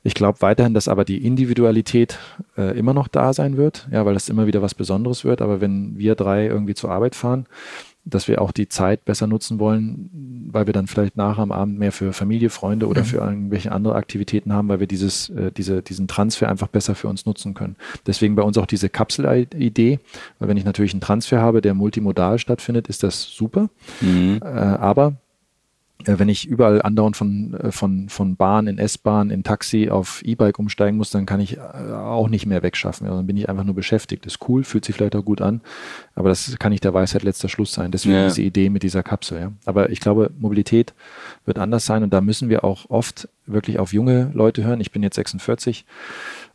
[0.03, 2.19] Ich glaube weiterhin, dass aber die Individualität
[2.57, 5.41] äh, immer noch da sein wird, ja, weil das immer wieder was Besonderes wird.
[5.41, 7.45] Aber wenn wir drei irgendwie zur Arbeit fahren,
[8.09, 10.09] dass wir auch die Zeit besser nutzen wollen,
[10.51, 13.05] weil wir dann vielleicht nachher am Abend mehr für Familie, Freunde oder mhm.
[13.05, 17.07] für irgendwelche andere Aktivitäten haben, weil wir dieses, äh, diese, diesen Transfer einfach besser für
[17.07, 17.75] uns nutzen können.
[18.05, 19.99] Deswegen bei uns auch diese Kapsel-Idee,
[20.39, 23.69] weil wenn ich natürlich einen Transfer habe, der multimodal stattfindet, ist das super.
[24.01, 24.39] Mhm.
[24.41, 25.15] Äh, aber
[26.05, 30.59] wenn ich überall andauernd von, äh, von, von Bahn in S-Bahn, in Taxi auf E-Bike
[30.59, 33.07] umsteigen muss, dann kann ich äh, auch nicht mehr wegschaffen.
[33.07, 34.25] Also dann bin ich einfach nur beschäftigt.
[34.25, 35.61] Das ist cool, fühlt sich vielleicht auch gut an,
[36.15, 37.91] aber das kann nicht der Weisheit letzter Schluss sein.
[37.91, 38.27] Deswegen ja.
[38.27, 39.39] diese Idee mit dieser Kapsel.
[39.39, 39.51] Ja.
[39.65, 40.93] Aber ich glaube, Mobilität
[41.45, 44.81] wird anders sein und da müssen wir auch oft wirklich auf junge Leute hören.
[44.81, 45.85] Ich bin jetzt 46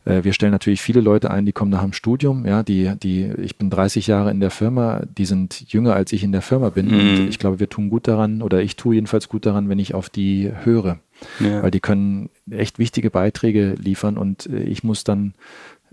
[0.05, 3.31] äh, wir stellen natürlich viele Leute ein, die kommen nach dem Studium, ja, die, die,
[3.37, 6.69] ich bin 30 Jahre in der Firma, die sind jünger als ich in der Firma
[6.69, 6.87] bin.
[6.87, 6.99] Mhm.
[6.99, 9.93] Und ich glaube, wir tun gut daran, oder ich tue jedenfalls gut daran, wenn ich
[9.93, 10.99] auf die höre.
[11.39, 11.63] Ja.
[11.63, 15.33] Weil die können echt wichtige Beiträge liefern und äh, ich muss dann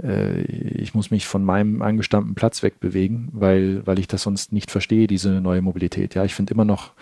[0.02, 4.70] äh, ich muss mich von meinem angestammten Platz wegbewegen, weil, weil ich das sonst nicht
[4.70, 6.14] verstehe, diese neue Mobilität.
[6.14, 6.92] Ja, ich finde immer noch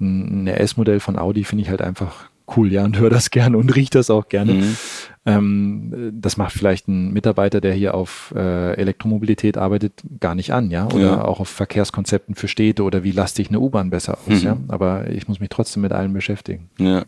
[0.00, 3.56] ein, ein RS-Modell von Audi finde ich halt einfach cool, ja, und höre das gerne
[3.58, 4.52] und rieche das auch gerne.
[4.54, 4.76] Mhm.
[5.24, 10.70] Ähm, das macht vielleicht ein Mitarbeiter, der hier auf äh, Elektromobilität arbeitet, gar nicht an,
[10.70, 11.24] ja, oder Ja.
[11.24, 14.46] auch auf Verkehrskonzepten für Städte oder wie laste ich eine U-Bahn besser aus, Mhm.
[14.46, 14.56] ja.
[14.68, 16.70] Aber ich muss mich trotzdem mit allem beschäftigen.
[16.78, 17.04] Ja.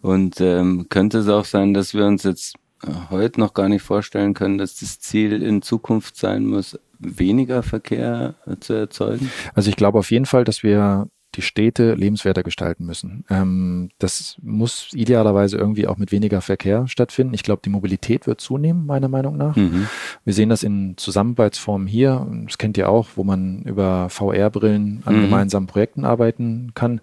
[0.00, 2.54] Und ähm, könnte es auch sein, dass wir uns jetzt
[2.84, 7.62] äh, heute noch gar nicht vorstellen können, dass das Ziel in Zukunft sein muss, weniger
[7.62, 9.30] Verkehr äh, zu erzeugen?
[9.54, 13.24] Also ich glaube auf jeden Fall, dass wir die Städte lebenswerter gestalten müssen.
[13.30, 17.34] Ähm, das muss idealerweise irgendwie auch mit weniger Verkehr stattfinden.
[17.34, 19.56] Ich glaube, die Mobilität wird zunehmen, meiner Meinung nach.
[19.56, 19.86] Mhm.
[20.24, 22.26] Wir sehen das in Zusammenarbeitsformen hier.
[22.46, 25.22] Das kennt ihr auch, wo man über VR-Brillen an Mhm.
[25.22, 27.00] gemeinsamen Projekten arbeiten kann.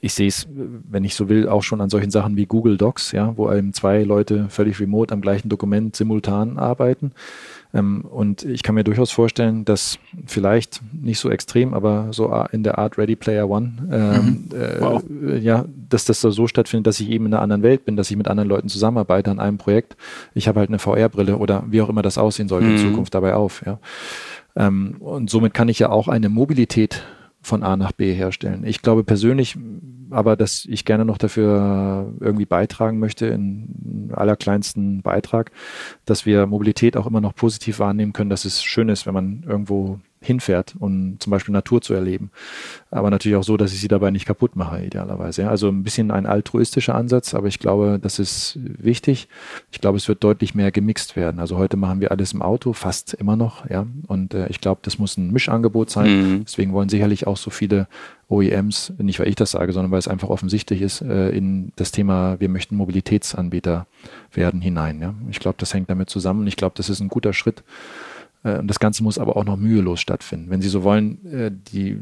[0.00, 3.12] Ich sehe es, wenn ich so will, auch schon an solchen Sachen wie Google Docs,
[3.12, 7.12] ja, wo eben zwei Leute völlig remote am gleichen Dokument simultan arbeiten.
[7.76, 12.62] Ähm, und ich kann mir durchaus vorstellen, dass vielleicht nicht so extrem, aber so in
[12.62, 15.02] der Art Ready Player One, ähm, äh, Wow.
[15.28, 17.96] äh, ja, dass das so- so stattfindet, dass ich eben in einer anderen Welt bin,
[17.96, 19.96] dass ich mit anderen Leuten zusammenarbeite an einem Projekt.
[20.34, 22.78] Ich habe halt eine VR-Brille oder wie auch immer das aussehen sollte in Mhm.
[22.78, 23.62] Zukunft dabei auf.
[23.66, 23.78] Ja.
[24.56, 27.02] Ähm, und somit kann ich ja auch eine Mobilität
[27.46, 28.64] von A nach B herstellen.
[28.66, 29.56] Ich glaube persönlich
[30.10, 35.50] aber, dass ich gerne noch dafür irgendwie beitragen möchte, in allerkleinsten Beitrag,
[36.04, 39.44] dass wir Mobilität auch immer noch positiv wahrnehmen können, dass es schön ist, wenn man
[39.46, 42.30] irgendwo hinfährt und zum Beispiel Natur zu erleben.
[42.90, 45.48] Aber natürlich auch so, dass ich sie dabei nicht kaputt mache, idealerweise.
[45.48, 49.28] Also ein bisschen ein altruistischer Ansatz, aber ich glaube, das ist wichtig.
[49.70, 51.40] Ich glaube, es wird deutlich mehr gemixt werden.
[51.40, 53.86] Also heute machen wir alles im Auto, fast immer noch, ja.
[54.06, 56.10] Und äh, ich glaube, das muss ein Mischangebot sein.
[56.10, 56.44] Mhm.
[56.44, 57.86] Deswegen wollen sicherlich auch so viele
[58.28, 61.92] OEMs, nicht weil ich das sage, sondern weil es einfach offensichtlich ist, äh, in das
[61.92, 63.86] Thema, wir möchten Mobilitätsanbieter
[64.32, 65.00] werden hinein.
[65.00, 65.14] Ja?
[65.30, 66.46] Ich glaube, das hängt damit zusammen.
[66.46, 67.62] Ich glaube, das ist ein guter Schritt.
[68.46, 70.50] Äh, Und das Ganze muss aber auch noch mühelos stattfinden.
[70.50, 71.98] Wenn Sie so wollen, äh, die,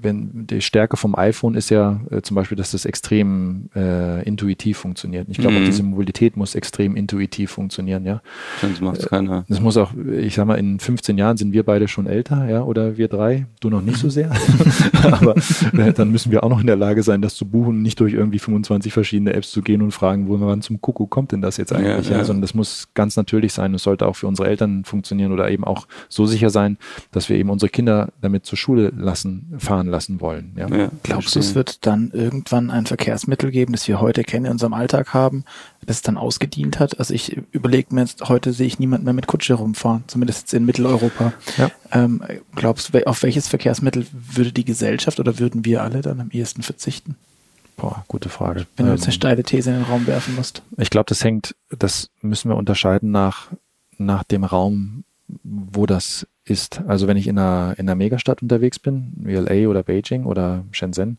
[0.00, 4.78] wenn die Stärke vom iPhone ist ja äh, zum Beispiel, dass das extrem äh, intuitiv
[4.78, 5.28] funktioniert.
[5.30, 5.64] Ich glaube, Mhm.
[5.66, 8.22] diese Mobilität muss extrem intuitiv funktionieren, ja.
[8.60, 9.44] Sonst macht es keiner.
[9.48, 12.62] Das muss auch, ich sag mal, in 15 Jahren sind wir beide schon älter, ja,
[12.62, 14.30] oder wir drei, du noch nicht so sehr.
[15.02, 15.34] Aber
[15.76, 18.14] äh, dann müssen wir auch noch in der Lage sein, das zu buchen, nicht durch
[18.14, 21.56] irgendwie 25 verschiedene Apps zu gehen und fragen, wo wann zum Kuckuck kommt denn das
[21.56, 22.24] jetzt eigentlich, Ja, ja, ja.
[22.24, 23.74] sondern das muss ganz natürlich sein.
[23.74, 25.73] Es sollte auch für unsere Eltern funktionieren oder eben auch
[26.08, 26.78] so sicher sein,
[27.10, 30.52] dass wir eben unsere Kinder damit zur Schule lassen, fahren lassen wollen.
[30.56, 30.68] Ja.
[30.68, 34.52] Ja, Glaubst du, es wird dann irgendwann ein Verkehrsmittel geben, das wir heute kennen, in
[34.52, 35.44] unserem Alltag haben,
[35.84, 36.98] das dann ausgedient hat?
[36.98, 40.54] Also ich überlege mir jetzt, heute sehe ich niemanden mehr mit Kutsche rumfahren, zumindest jetzt
[40.54, 41.32] in Mitteleuropa.
[41.56, 41.70] Ja.
[41.92, 42.22] Ähm,
[42.54, 46.62] glaubst du, auf welches Verkehrsmittel würde die Gesellschaft oder würden wir alle dann am ehesten
[46.62, 47.16] verzichten?
[47.76, 48.66] Boah, gute Frage.
[48.76, 50.62] Wenn du jetzt eine Ähm, steile These in den Raum werfen musst.
[50.78, 53.48] Ich glaube, das hängt, das müssen wir unterscheiden nach,
[53.98, 55.04] nach dem Raum,
[55.42, 56.82] wo das ist.
[56.86, 60.64] Also wenn ich in einer, in einer Megastadt unterwegs bin, wie LA oder Beijing oder
[60.70, 61.18] Shenzhen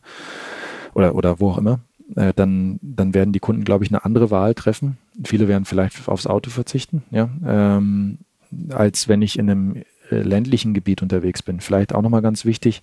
[0.94, 1.80] oder, oder wo auch immer,
[2.14, 4.98] äh, dann, dann werden die Kunden, glaube ich, eine andere Wahl treffen.
[5.24, 8.18] Viele werden vielleicht aufs Auto verzichten, ja, ähm,
[8.70, 11.60] als wenn ich in einem äh, ländlichen Gebiet unterwegs bin.
[11.60, 12.82] Vielleicht auch nochmal ganz wichtig.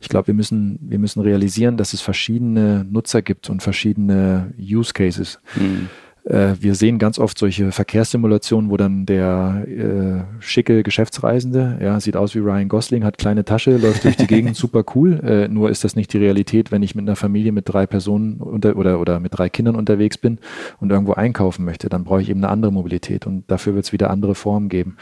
[0.00, 4.94] Ich glaube, wir müssen, wir müssen realisieren, dass es verschiedene Nutzer gibt und verschiedene Use
[4.94, 5.38] Cases.
[5.56, 5.90] Mhm.
[6.24, 12.16] Äh, wir sehen ganz oft solche Verkehrssimulationen, wo dann der äh, schicke Geschäftsreisende, ja, sieht
[12.16, 15.20] aus wie Ryan Gosling, hat kleine Tasche, läuft durch die Gegend, super cool.
[15.24, 18.40] Äh, nur ist das nicht die Realität, wenn ich mit einer Familie mit drei Personen
[18.40, 20.38] unter, oder, oder mit drei Kindern unterwegs bin
[20.78, 21.88] und irgendwo einkaufen möchte.
[21.88, 24.96] Dann brauche ich eben eine andere Mobilität und dafür wird es wieder andere Formen geben.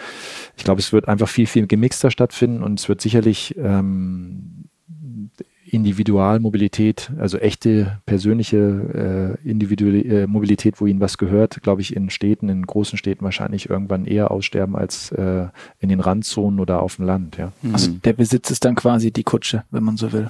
[0.56, 4.59] Ich glaube, es wird einfach viel, viel gemixter stattfinden und es wird sicherlich ähm,
[5.72, 12.10] Individualmobilität, also echte persönliche äh, individuelle äh, Mobilität, wo ihnen was gehört, glaube ich, in
[12.10, 15.46] Städten, in großen Städten wahrscheinlich irgendwann eher aussterben als äh,
[15.78, 17.36] in den Randzonen oder auf dem Land.
[17.36, 17.52] Ja.
[17.72, 18.02] Also Mhm.
[18.02, 20.28] der Besitz ist dann quasi die Kutsche, wenn man so will.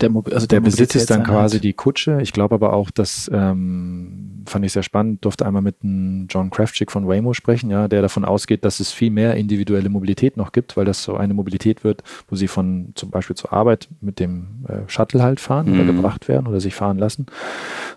[0.00, 2.20] Der, Mobi- also Der Besitz ist dann quasi die Kutsche.
[2.22, 6.50] Ich glaube aber auch, dass ähm, fand ich sehr spannend, durfte einmal mit einem John
[6.50, 10.52] Kraftschick von Waymo sprechen, ja, der davon ausgeht, dass es viel mehr individuelle Mobilität noch
[10.52, 14.20] gibt, weil das so eine Mobilität wird, wo sie von zum Beispiel zur Arbeit mit
[14.20, 15.96] dem äh, Shuttle halt fahren oder Mhm.
[15.96, 17.26] gebracht werden oder sich fahren lassen,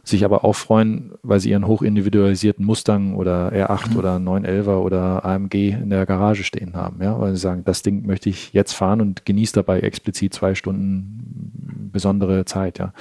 [0.04, 3.98] sich aber auch freuen, weil sie ihren hochindividualisierten Mustang oder R8 Mhm.
[3.98, 8.06] oder 911er oder AMG in der Garage stehen haben, ja, weil sie sagen, das Ding
[8.06, 12.94] möchte ich jetzt fahren und genieße dabei explizit zwei Stunden besondere Zeit, ja.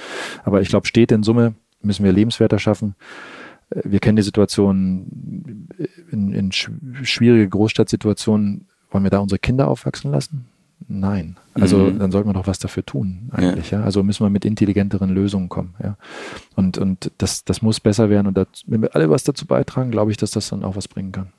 [0.43, 2.95] Aber ich glaube, Städte in Summe müssen wir lebenswerter schaffen.
[3.69, 5.67] Äh, Wir kennen die Situation
[6.11, 6.71] in, in sch-
[7.03, 8.67] schwierige Großstadtsituationen.
[8.91, 10.45] Wollen wir da unsere Kinder aufwachsen lassen?
[10.87, 11.37] Nein.
[11.53, 11.99] Also Mhm.
[11.99, 13.71] dann sollten wir doch was dafür tun, eigentlich.
[13.71, 13.81] Ja.
[13.81, 15.73] Also müssen wir mit intelligenteren Lösungen kommen.
[15.83, 15.97] Ja.
[16.55, 18.27] Und, und das, das muss besser werden.
[18.27, 20.87] Und das, wenn wir alle was dazu beitragen, glaube ich, dass das dann auch was
[20.87, 21.33] bringen kann.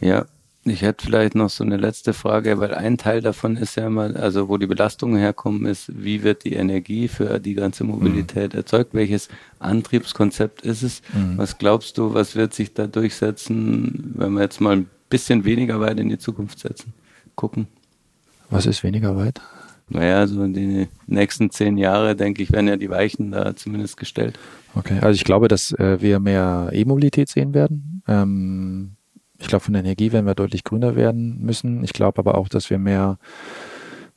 [0.00, 0.26] Ja,
[0.66, 4.16] Ich hätte vielleicht noch so eine letzte Frage, weil ein Teil davon ist ja immer,
[4.16, 8.60] also wo die Belastungen herkommen, ist, wie wird die Energie für die ganze Mobilität mhm.
[8.60, 8.94] erzeugt?
[8.94, 11.02] Welches Antriebskonzept ist es?
[11.12, 11.36] Mhm.
[11.36, 15.80] Was glaubst du, was wird sich da durchsetzen, wenn wir jetzt mal ein bisschen weniger
[15.80, 16.94] weit in die Zukunft setzen,
[17.36, 17.66] gucken?
[18.54, 19.40] Was ist weniger weit?
[19.88, 23.96] Naja, so in die nächsten zehn Jahre, denke ich, werden ja die Weichen da zumindest
[23.96, 24.38] gestellt.
[24.74, 28.02] Okay, also ich glaube, dass äh, wir mehr E-Mobilität sehen werden.
[28.08, 28.96] Ähm,
[29.38, 31.84] ich glaube, von der Energie werden wir deutlich grüner werden müssen.
[31.84, 33.18] Ich glaube aber auch, dass wir mehr,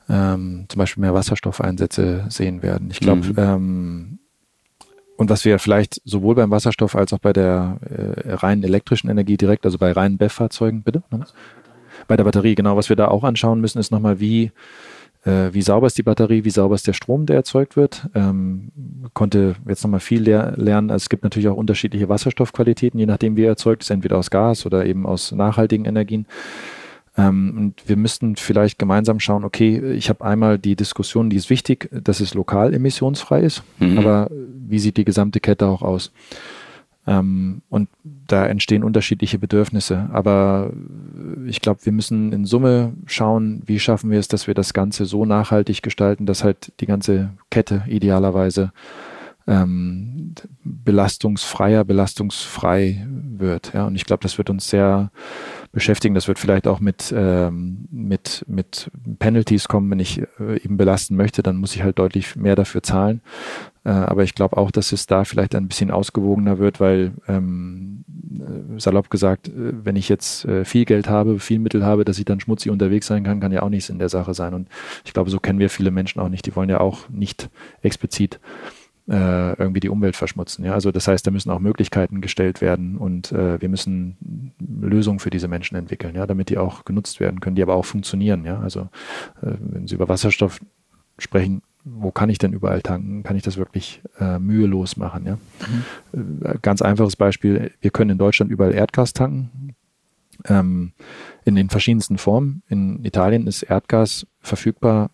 [0.07, 2.89] ähm, zum Beispiel mehr Wasserstoffeinsätze sehen werden.
[2.91, 3.35] Ich glaube, mhm.
[3.37, 4.19] ähm,
[5.17, 9.35] und was wir vielleicht sowohl beim Wasserstoff als auch bei der äh, reinen elektrischen Energie
[9.35, 11.03] direkt, also bei reinen BEF-Fahrzeugen, bitte?
[12.07, 12.77] Bei der Batterie, genau.
[12.77, 14.51] Was wir da auch anschauen müssen, ist nochmal, wie
[15.27, 18.07] äh, wie sauber ist die Batterie, wie sauber ist der Strom, der erzeugt wird.
[18.15, 18.71] Ähm,
[19.13, 20.89] konnte jetzt nochmal viel lehr lernen.
[20.89, 24.29] Also es gibt natürlich auch unterschiedliche Wasserstoffqualitäten, je nachdem wie er erzeugt ist, entweder aus
[24.29, 26.25] Gas oder eben aus nachhaltigen Energien.
[27.17, 31.49] Ähm, und wir müssten vielleicht gemeinsam schauen, okay, ich habe einmal die Diskussion, die ist
[31.49, 33.97] wichtig, dass es lokal emissionsfrei ist, mhm.
[33.97, 36.11] aber wie sieht die gesamte Kette auch aus?
[37.07, 40.09] Ähm, und da entstehen unterschiedliche Bedürfnisse.
[40.11, 40.71] Aber
[41.45, 45.05] ich glaube, wir müssen in Summe schauen, wie schaffen wir es, dass wir das Ganze
[45.05, 48.73] so nachhaltig gestalten, dass halt die ganze Kette idealerweise
[49.47, 53.71] ähm, belastungsfreier, belastungsfrei wird.
[53.73, 55.09] Ja, und ich glaube, das wird uns sehr
[55.71, 56.15] beschäftigen.
[56.15, 61.15] Das wird vielleicht auch mit, ähm, mit, mit Penalties kommen, wenn ich äh, eben belasten
[61.15, 63.21] möchte, dann muss ich halt deutlich mehr dafür zahlen.
[63.87, 68.03] Äh, aber ich glaube auch, dass es da vielleicht ein bisschen ausgewogener wird, weil ähm,
[68.37, 72.25] äh, salopp gesagt, äh, wenn ich jetzt viel Geld habe, viel Mittel habe, dass ich
[72.25, 74.53] dann schmutzig unterwegs sein kann, kann ja auch nichts in der Sache sein.
[74.53, 74.67] Und
[75.05, 76.45] ich glaube, so kennen wir viele Menschen auch nicht.
[76.45, 77.49] Die wollen ja auch nicht
[77.81, 78.39] explizit
[79.09, 80.65] irgendwie die Umwelt verschmutzen.
[80.65, 80.73] Ja?
[80.73, 85.29] Also das heißt, da müssen auch Möglichkeiten gestellt werden und äh, wir müssen Lösungen für
[85.29, 88.43] diese Menschen entwickeln, ja, damit die auch genutzt werden können, die aber auch funktionieren.
[88.43, 88.59] Ja?
[88.59, 88.81] Also
[89.41, 90.59] äh, wenn Sie über Wasserstoff
[91.19, 91.61] sprechen,
[91.95, 93.23] wo kann ich denn überall tanken?
[93.23, 95.25] Kann ich das wirklich äh, mühelos machen?
[95.25, 95.37] Ja?
[96.13, 96.41] Mhm.
[96.43, 99.75] Äh, ganz einfaches Beispiel, wir können in Deutschland überall Erdgas tanken.
[100.45, 100.91] Ähm,
[101.45, 102.61] in den verschiedensten Formen.
[102.67, 105.09] In Italien ist Erdgas verfügbar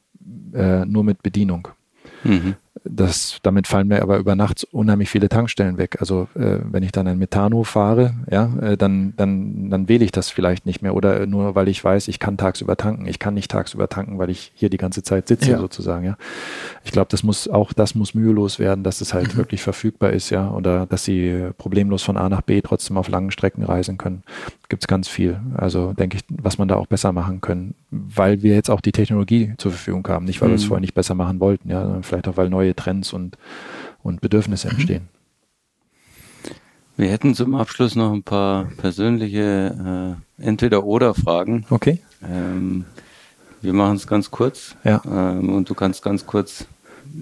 [0.53, 1.69] äh, nur mit Bedienung.
[2.23, 2.55] Mhm.
[2.85, 5.97] Das, damit fallen mir aber über Nacht unheimlich viele Tankstellen weg.
[5.99, 10.11] Also äh, wenn ich dann ein Metano fahre, ja, äh, dann, dann, dann wähle ich
[10.11, 10.95] das vielleicht nicht mehr.
[10.95, 13.05] Oder nur weil ich weiß, ich kann tagsüber tanken.
[13.05, 15.59] Ich kann nicht tagsüber tanken, weil ich hier die ganze Zeit sitze ja.
[15.59, 16.03] sozusagen.
[16.03, 16.17] Ja.
[16.83, 19.37] Ich glaube, das muss auch das muss mühelos werden, dass es halt mhm.
[19.37, 23.29] wirklich verfügbar ist, ja, oder dass sie problemlos von A nach B trotzdem auf langen
[23.29, 24.23] Strecken reisen können.
[24.67, 25.39] Gibt es ganz viel.
[25.55, 28.91] Also denke ich, was man da auch besser machen können, weil wir jetzt auch die
[28.91, 30.53] Technologie zur Verfügung haben, nicht weil mhm.
[30.53, 33.37] wir es vorher nicht besser machen wollten, ja, sondern vielleicht auch weil neue Trends und,
[34.01, 34.73] und Bedürfnisse mhm.
[34.75, 35.09] entstehen.
[36.95, 41.65] Wir hätten zum Abschluss noch ein paar persönliche äh, Entweder-Oder-Fragen.
[41.69, 41.99] Okay.
[42.23, 42.85] Ähm,
[43.61, 44.75] wir machen es ganz kurz.
[44.83, 45.01] Ja.
[45.05, 46.65] Ähm, und du kannst ganz kurz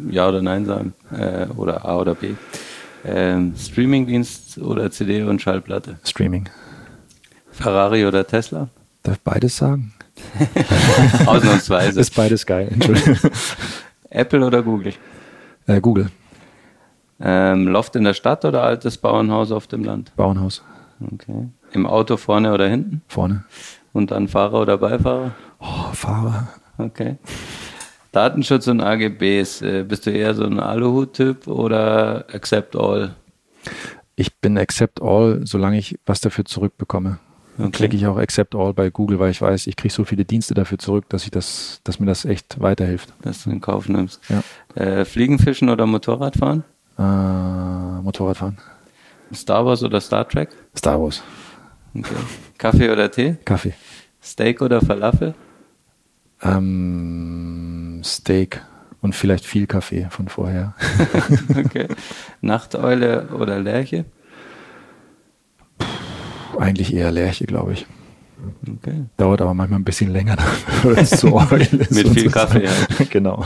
[0.10, 0.94] Ja oder Nein sagen.
[1.12, 2.34] Äh, oder A oder B.
[3.06, 6.00] Ähm, Streamingdienst oder CD und Schallplatte?
[6.04, 6.50] Streaming.
[7.52, 8.70] Ferrari oder Tesla?
[9.04, 9.94] Darf beides sagen?
[11.26, 12.00] Ausnahmsweise.
[12.02, 12.68] Ist beides geil.
[12.72, 13.18] Entschuldigung.
[14.10, 14.94] Apple oder Google?
[15.68, 16.10] Äh, Google.
[17.20, 20.12] Ähm, Loft in der Stadt oder altes Bauernhaus auf dem Land?
[20.16, 20.64] Bauernhaus.
[21.14, 21.50] Okay.
[21.72, 23.02] Im Auto vorne oder hinten?
[23.08, 23.46] Vorne.
[23.94, 25.32] Und dann Fahrer oder Beifahrer?
[25.60, 26.48] Oh, Fahrer.
[26.78, 27.18] Okay.
[28.12, 33.16] Datenschutz und AGBs, äh, bist du eher so ein Aluhut-Typ oder Accept All?
[34.16, 37.20] Ich bin Accept All, solange ich was dafür zurückbekomme.
[37.58, 40.26] Dann klicke ich auch Accept All bei Google, weil ich weiß, ich kriege so viele
[40.26, 43.14] Dienste dafür zurück, dass ich das, dass mir das echt weiterhilft.
[43.22, 44.22] Dass du in Kauf nimmst.
[44.30, 44.82] Ja.
[44.82, 46.64] Äh, Fliegen, Fischen oder Motorradfahren?
[46.98, 48.58] Äh, Motorradfahren.
[49.34, 50.50] Star Wars oder Star Trek?
[50.78, 51.22] Star Wars.
[51.96, 52.16] Okay.
[52.58, 53.38] Kaffee oder Tee?
[53.46, 53.74] Kaffee.
[54.24, 55.34] Steak oder Falafel?
[56.42, 58.62] Ähm, Steak
[59.02, 60.76] und vielleicht viel Kaffee von vorher.
[61.58, 61.88] okay.
[62.42, 64.06] Nachteule oder Lerche?
[66.62, 67.86] Eigentlich eher Lerche, glaube ich.
[68.68, 69.06] Okay.
[69.18, 70.38] Dauert aber manchmal ein bisschen länger,
[70.96, 71.92] es zu Eule ist.
[71.92, 72.72] Mit viel Kaffee, ja.
[73.10, 73.46] genau.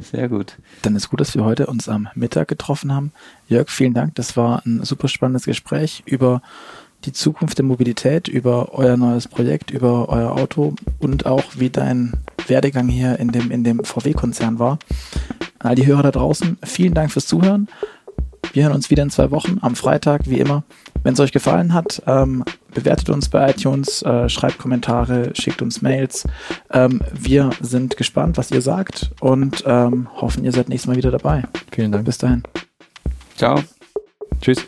[0.00, 0.56] Sehr gut.
[0.82, 3.12] Dann ist gut, dass wir heute uns am Mittag getroffen haben.
[3.48, 4.14] Jörg, vielen Dank.
[4.16, 6.42] Das war ein super spannendes Gespräch über
[7.04, 12.14] die Zukunft der Mobilität, über euer neues Projekt, über euer Auto und auch wie dein
[12.46, 14.78] Werdegang hier in dem, in dem VW-Konzern war.
[15.58, 17.68] All die Hörer da draußen, vielen Dank fürs Zuhören.
[18.52, 20.64] Wir hören uns wieder in zwei Wochen am Freitag, wie immer.
[21.04, 22.44] Wenn es euch gefallen hat, ähm,
[22.74, 26.26] bewertet uns bei iTunes, äh, schreibt Kommentare, schickt uns Mails.
[26.72, 31.12] Ähm, wir sind gespannt, was ihr sagt und ähm, hoffen, ihr seid nächstes Mal wieder
[31.12, 31.44] dabei.
[31.70, 32.04] Vielen Dank.
[32.04, 32.42] Bis dahin.
[33.36, 33.62] Ciao.
[34.40, 34.66] Tschüss.